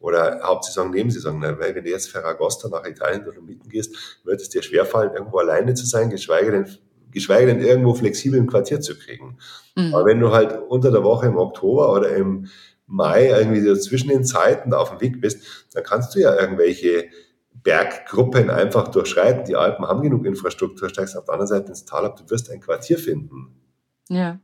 [0.00, 1.38] Oder Hauptsaison, Nebensaison.
[1.38, 1.58] Ne?
[1.58, 5.38] Weil wenn du jetzt Ferragosta nach Italien oder Mieten gehst, wird es dir schwerfallen, irgendwo
[5.38, 6.66] alleine zu sein, geschweige denn,
[7.10, 9.36] geschweige denn irgendwo flexibel ein Quartier zu kriegen.
[9.76, 9.94] Mhm.
[9.94, 12.48] Aber wenn du halt unter der Woche im Oktober oder im
[12.86, 16.38] Mai irgendwie so zwischen den Zeiten da auf dem Weg bist, dann kannst du ja
[16.38, 17.06] irgendwelche
[17.54, 19.44] Berggruppen einfach durchschreiten.
[19.44, 22.50] Die Alpen haben genug Infrastruktur, steigst auf der anderen Seite ins Tal ab, du wirst
[22.50, 23.60] ein Quartier finden.
[24.08, 24.40] Ja,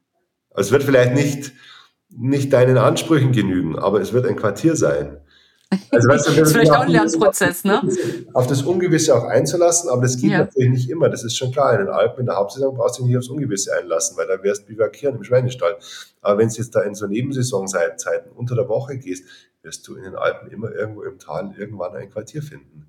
[0.51, 1.53] Also es wird vielleicht nicht
[2.11, 5.19] nicht deinen Ansprüchen genügen, aber es wird ein Quartier sein.
[5.91, 7.83] Also, weißt du, das ist vielleicht auch ein Lernprozess, ne?
[8.33, 10.39] Auf das Ungewisse auch einzulassen, aber das geht ja.
[10.39, 11.11] natürlich nicht immer.
[11.11, 11.73] Das ist schon klar.
[11.75, 14.43] In den Alpen, in der Hauptsaison brauchst du dich nicht aufs Ungewisse einlassen, weil da
[14.43, 15.77] wirst du bivakieren im Schweinestall.
[16.23, 19.25] Aber wenn du jetzt da in so Nebensaisonzeiten unter der Woche gehst,
[19.63, 22.87] wirst du in den Alpen immer irgendwo im Tal irgendwann ein Quartier finden.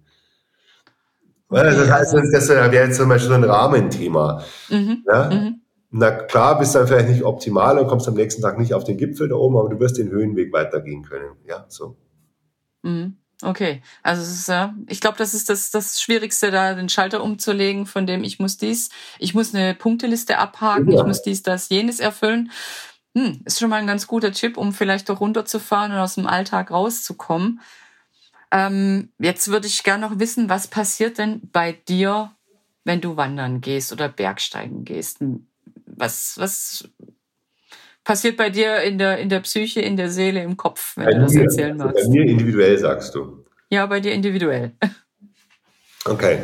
[1.49, 4.43] Okay, das heißt, das wäre jetzt zum Beispiel so ein Rahmenthema.
[4.69, 5.03] Mhm.
[5.05, 5.29] Ja?
[5.29, 5.61] Mhm.
[5.91, 8.97] Na klar, bist dann vielleicht nicht optimal und kommst am nächsten Tag nicht auf den
[8.97, 11.35] Gipfel da oben, aber du wirst den Höhenweg weitergehen können.
[11.47, 11.97] Ja, so.
[12.83, 13.17] Mhm.
[13.41, 17.23] Okay, also es ist, ja, ich glaube, das ist das, das Schwierigste, da den Schalter
[17.23, 20.99] umzulegen, von dem ich muss dies, ich muss eine Punkteliste abhaken, ja.
[20.99, 22.51] ich muss dies, das, jenes erfüllen.
[23.15, 26.27] Hm, ist schon mal ein ganz guter Tipp, um vielleicht doch runterzufahren und aus dem
[26.27, 27.61] Alltag rauszukommen.
[28.51, 32.35] Ähm, jetzt würde ich gerne noch wissen, was passiert denn bei dir,
[32.83, 35.19] wenn du wandern gehst oder Bergsteigen gehst?
[35.85, 36.89] Was, was
[38.09, 41.13] passiert bei dir in der, in der Psyche, in der Seele, im Kopf, wenn bei
[41.13, 41.93] du das mir, erzählen magst?
[41.93, 43.45] Bei mir individuell, sagst du.
[43.69, 44.73] Ja, bei dir individuell.
[46.05, 46.39] Okay.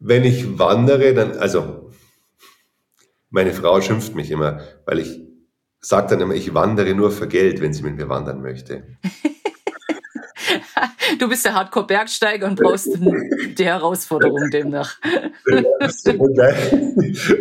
[0.00, 1.92] Wenn ich wandere, dann, also,
[3.28, 5.20] meine Frau schimpft mich immer, weil ich
[5.78, 8.96] sage dann immer, ich wandere nur für Geld, wenn sie mit mir wandern möchte.
[11.18, 14.96] du bist der Hardcore-Bergsteiger und brauchst die Herausforderung demnach.
[15.46, 16.34] und,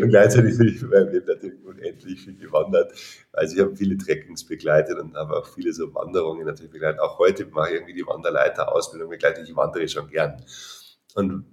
[0.10, 2.92] gleichzeitig bin ich natürlich unendlich viel gewandert.
[3.32, 7.00] Also ich habe viele Trekkings begleitet und habe auch viele so Wanderungen natürlich begleitet.
[7.00, 9.48] Auch heute mache ich irgendwie die Wanderleiter-Ausbildung begleitet.
[9.48, 10.44] Ich wandere schon gern.
[11.16, 11.46] Und,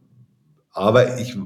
[0.72, 1.36] aber ich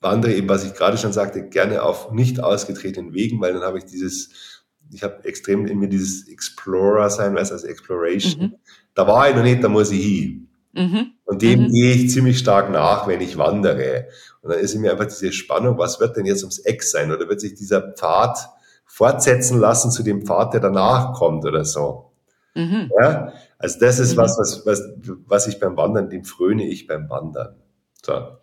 [0.00, 3.78] wandere eben, was ich gerade schon sagte, gerne auf nicht ausgetretenen Wegen, weil dann habe
[3.78, 4.56] ich dieses
[4.92, 8.42] ich habe extrem in mir dieses Explorer sein, weißt du, also Exploration.
[8.42, 8.54] Mhm.
[8.96, 10.48] Da war ich noch nicht, da muss ich hin.
[10.72, 11.12] Mhm.
[11.24, 11.72] Und dem mhm.
[11.72, 14.08] gehe ich ziemlich stark nach, wenn ich wandere.
[14.40, 17.12] Und dann ist in mir einfach diese Spannung, was wird denn jetzt ums Eck sein?
[17.12, 18.38] Oder wird sich dieser Pfad
[18.86, 22.12] fortsetzen lassen zu dem Pfad, der danach kommt oder so?
[22.54, 22.90] Mhm.
[22.98, 23.32] Ja?
[23.58, 24.16] Also das ist mhm.
[24.18, 24.82] was, was, was,
[25.26, 27.56] was ich beim Wandern, dem fröne ich beim Wandern.
[28.02, 28.38] So.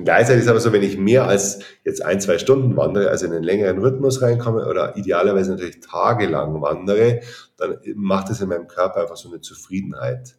[0.00, 3.26] Und gleichzeitig ist aber so, wenn ich mehr als jetzt ein, zwei Stunden wandere, also
[3.26, 7.20] in einen längeren Rhythmus reinkomme oder idealerweise natürlich tagelang wandere,
[7.58, 10.36] dann macht es in meinem Körper einfach so eine Zufriedenheit.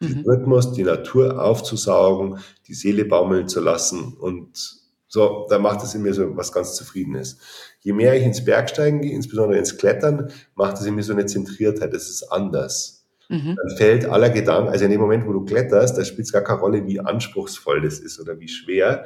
[0.00, 0.24] Mhm.
[0.26, 6.02] Rhythmus, die Natur aufzusaugen, die Seele baumeln zu lassen und so, da macht es in
[6.02, 7.38] mir so was ganz Zufriedenes.
[7.78, 11.26] Je mehr ich ins Bergsteigen gehe, insbesondere ins Klettern, macht es in mir so eine
[11.26, 12.97] Zentriertheit, das ist anders.
[13.28, 13.56] Mhm.
[13.56, 16.42] Dann fällt aller Gedanken, also in dem Moment, wo du kletterst, da spielt es gar
[16.42, 19.04] keine Rolle, wie anspruchsvoll das ist oder wie schwer,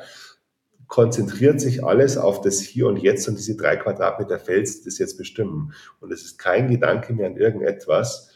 [0.87, 5.17] konzentriert sich alles auf das Hier und Jetzt und diese drei Quadratmeter Fels, das jetzt
[5.17, 5.73] bestimmen.
[6.01, 8.33] Und es ist kein Gedanke mehr an irgendetwas,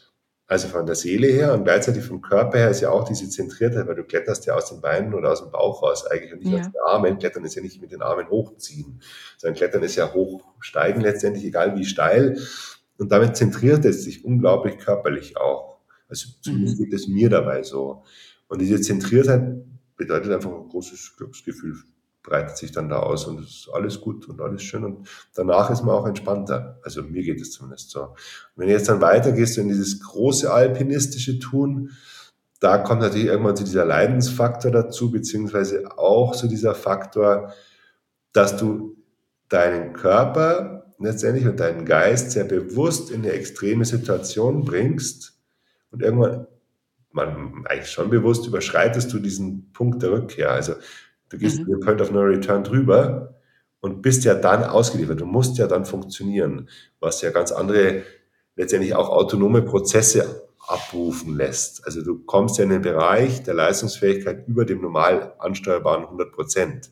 [0.49, 3.89] also von der Seele her und gleichzeitig vom Körper her ist ja auch diese Zentriertheit,
[3.89, 6.53] weil du kletterst ja aus den Beinen oder aus dem Bauch raus eigentlich und nicht
[6.53, 6.61] ja.
[6.61, 7.19] aus den Armen.
[7.19, 9.03] Klettern ist ja nicht mit den Armen hochziehen,
[9.39, 12.39] sondern Klettern ist ja hochsteigen letztendlich, egal wie steil.
[12.97, 15.76] Und damit zentriert es sich unglaublich körperlich auch.
[16.09, 16.85] Also zumindest mhm.
[16.85, 18.03] geht es mir dabei so.
[18.49, 19.65] Und diese Zentriertheit
[19.97, 21.77] bedeutet einfach ein großes Glücksgefühl,
[22.23, 25.71] breitet sich dann da aus und es ist alles gut und alles schön und danach
[25.71, 26.79] ist man auch entspannter.
[26.83, 28.03] Also mir geht es zumindest so.
[28.03, 28.17] Und
[28.57, 31.91] wenn du jetzt dann weitergehst in dieses große alpinistische Tun,
[32.61, 37.53] da kommt natürlich irgendwann so dieser Leidensfaktor dazu, beziehungsweise auch so dieser Faktor,
[38.33, 38.97] dass du
[39.49, 45.36] deinen Körper letztendlich und deinen Geist sehr bewusst in eine extreme Situation bringst,
[45.91, 46.47] und irgendwann,
[47.13, 50.53] man eigentlich schon bewusst, überschreitest du diesen Punkt der Rückkehr.
[50.53, 50.75] Also
[51.31, 51.67] du gehst mhm.
[51.67, 53.35] den Point of No Return drüber
[53.81, 55.21] und bist ja dann ausgeliefert.
[55.21, 56.69] Du musst ja dann funktionieren,
[57.01, 58.03] was ja ganz andere,
[58.57, 61.85] letztendlich auch autonome Prozesse abrufen lässt.
[61.87, 66.91] Also du kommst ja in den Bereich der Leistungsfähigkeit über dem normal ansteuerbaren 100 Prozent.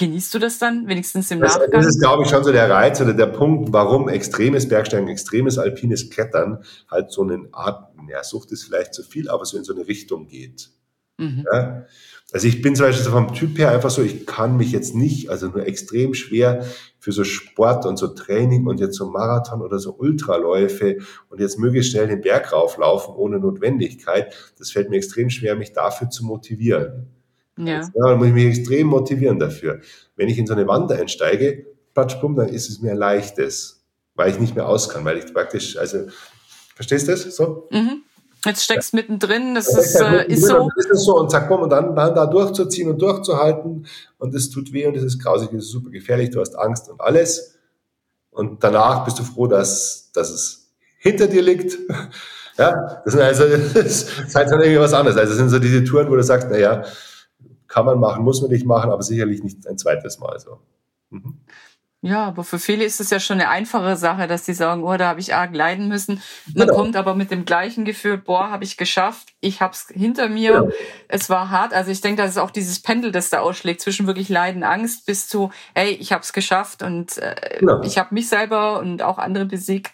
[0.00, 1.72] Genießt du das dann wenigstens im das, Nachgang?
[1.72, 5.58] Das ist, glaube ich, schon so der Reiz oder der Punkt, warum extremes Bergsteigen, extremes
[5.58, 9.64] alpines Klettern halt so eine Art, ja, Sucht ist vielleicht zu viel, aber so in
[9.64, 10.70] so eine Richtung geht.
[11.18, 11.44] Mhm.
[11.52, 11.84] Ja?
[12.32, 14.94] Also ich bin zum Beispiel so vom Typ her einfach so, ich kann mich jetzt
[14.94, 16.64] nicht, also nur extrem schwer
[16.98, 20.96] für so Sport und so Training und jetzt so Marathon oder so Ultraläufe
[21.28, 24.32] und jetzt möglichst schnell den Berg rauflaufen ohne Notwendigkeit.
[24.58, 27.19] Das fällt mir extrem schwer, mich dafür zu motivieren.
[27.56, 27.80] Ja.
[27.80, 29.80] ja, dann muss ich mich extrem motivieren dafür.
[30.16, 34.30] Wenn ich in so eine Wand einsteige, platsch, bumm, dann ist es mir leichtes, weil
[34.30, 36.06] ich nicht mehr aus kann, weil ich praktisch, also,
[36.74, 37.36] verstehst du das?
[37.36, 37.68] So?
[37.70, 38.02] Mhm.
[38.46, 39.02] Jetzt steckst du ja.
[39.02, 40.70] mittendrin, das ist, äh, ist so.
[40.76, 43.86] Ist es so und zack, bumm, und dann, dann da durchzuziehen und durchzuhalten
[44.18, 46.88] und es tut weh und es ist grausig, es ist super gefährlich, du hast Angst
[46.88, 47.58] und alles.
[48.30, 51.76] Und danach bist du froh, dass, dass es hinter dir liegt.
[52.58, 53.44] Ja, das, sind also,
[53.74, 55.16] das ist halt irgendwie was anderes.
[55.16, 56.84] Also, das sind so diese Touren, wo du sagst, naja,
[57.70, 60.58] kann man machen, muss man nicht machen, aber sicherlich nicht ein zweites Mal so.
[61.10, 61.38] Mhm.
[62.02, 64.96] Ja, aber für viele ist es ja schon eine einfache Sache, dass sie sagen, oh,
[64.96, 66.22] da habe ich arg leiden müssen.
[66.54, 66.78] Man genau.
[66.78, 70.50] kommt aber mit dem gleichen Gefühl, boah, habe ich geschafft, ich habe es hinter mir,
[70.50, 70.68] ja.
[71.08, 71.74] es war hart.
[71.74, 75.04] Also ich denke, das ist auch dieses Pendel, das da ausschlägt, zwischen wirklich Leiden, Angst
[75.04, 77.58] bis zu, hey, ich habe es geschafft und äh, ja.
[77.58, 77.82] Genau.
[77.82, 79.92] ich habe mich selber und auch andere besiegt.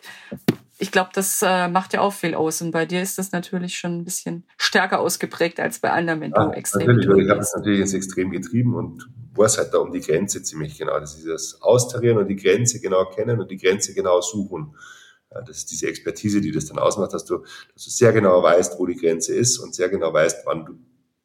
[0.78, 2.60] Ich glaube, das äh, macht ja auch viel aus.
[2.60, 6.32] Und bei dir ist das natürlich schon ein bisschen stärker ausgeprägt als bei anderen, wenn
[6.32, 9.72] ja, du extrem Natürlich, weil ich habe es natürlich jetzt extrem getrieben und weiß halt
[9.72, 10.98] da um die Grenze ziemlich genau.
[11.00, 14.76] Das ist das Austarieren und die Grenze genau kennen und die Grenze genau suchen.
[15.32, 17.38] Ja, das ist diese Expertise, die das dann ausmacht, dass du,
[17.74, 20.72] dass du sehr genau weißt, wo die Grenze ist und sehr genau weißt, wann du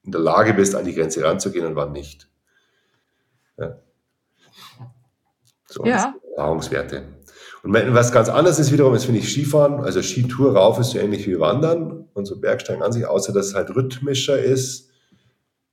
[0.04, 2.28] in der Lage bist, an die Grenze ranzugehen und wann nicht.
[3.58, 3.80] Ja.
[5.68, 6.16] So, ja.
[6.36, 7.04] Erfahrungswerte.
[7.64, 10.98] Und was ganz anderes ist wiederum, ist finde ich Skifahren, also Skitour rauf ist so
[10.98, 14.90] ähnlich wie Wandern und so Bergsteigen an sich, außer dass es halt rhythmischer ist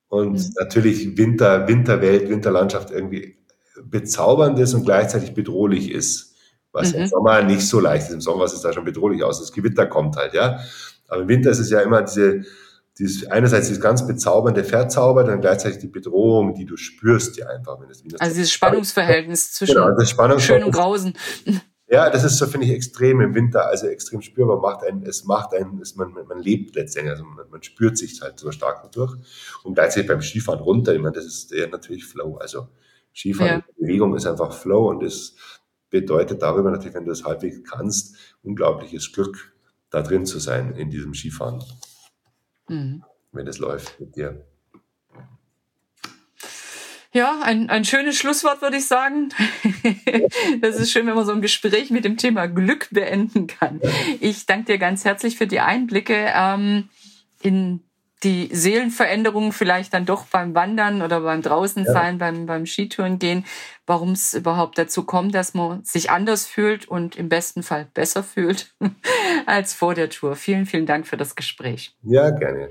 [0.09, 0.55] und mhm.
[0.59, 3.39] natürlich Winter, Winterwelt, Winterlandschaft irgendwie
[3.83, 6.35] bezaubernd ist und gleichzeitig bedrohlich ist.
[6.73, 7.01] Was mhm.
[7.01, 8.15] im Sommer nicht so leicht ist.
[8.15, 9.41] Im Sommer ist es da schon bedrohlich aus.
[9.41, 10.61] Das Gewitter kommt halt, ja.
[11.09, 12.43] Aber im Winter ist es ja immer diese,
[12.99, 17.81] dieses, einerseits dieses ganz bezaubernde Verzaubert und gleichzeitig die Bedrohung, die du spürst, ja einfach.
[17.81, 21.15] Wenn das, also dieses Spannungsverhältnis zwischen genau, Spannungsverhältnis, Schön und Grausen.
[21.91, 25.25] Ja, das ist so, finde ich, extrem im Winter, also extrem spürbar, macht einen, es
[25.25, 28.83] macht einen, es, man, man lebt letztendlich, also man, man spürt sich halt so stark
[28.83, 29.17] dadurch.
[29.65, 32.69] Und gleichzeitig beim Skifahren runter, ich meine, das ist ja natürlich Flow, also
[33.15, 33.75] Skifahren, ja.
[33.79, 35.37] Bewegung ist einfach Flow und es
[35.89, 39.55] bedeutet darüber natürlich, wenn du das halbwegs kannst, unglaubliches Glück,
[39.89, 41.65] da drin zu sein in diesem Skifahren.
[42.69, 43.03] Mhm.
[43.33, 44.45] Wenn es läuft mit dir.
[47.13, 49.31] Ja, ein, ein schönes Schlusswort, würde ich sagen.
[50.61, 53.81] das ist schön, wenn man so ein Gespräch mit dem Thema Glück beenden kann.
[54.21, 56.91] Ich danke dir ganz herzlich für die Einblicke ähm,
[57.43, 57.83] in
[58.25, 62.19] die Seelenveränderungen vielleicht dann doch beim Wandern oder beim Draußensein, ja.
[62.19, 63.45] beim, beim Skitouren gehen,
[63.87, 68.25] warum es überhaupt dazu kommt, dass man sich anders fühlt und im besten Fall besser
[68.25, 68.75] fühlt
[69.47, 70.35] als vor der Tour.
[70.37, 71.95] Vielen, vielen Dank für das Gespräch.
[72.03, 72.71] Ja, gerne.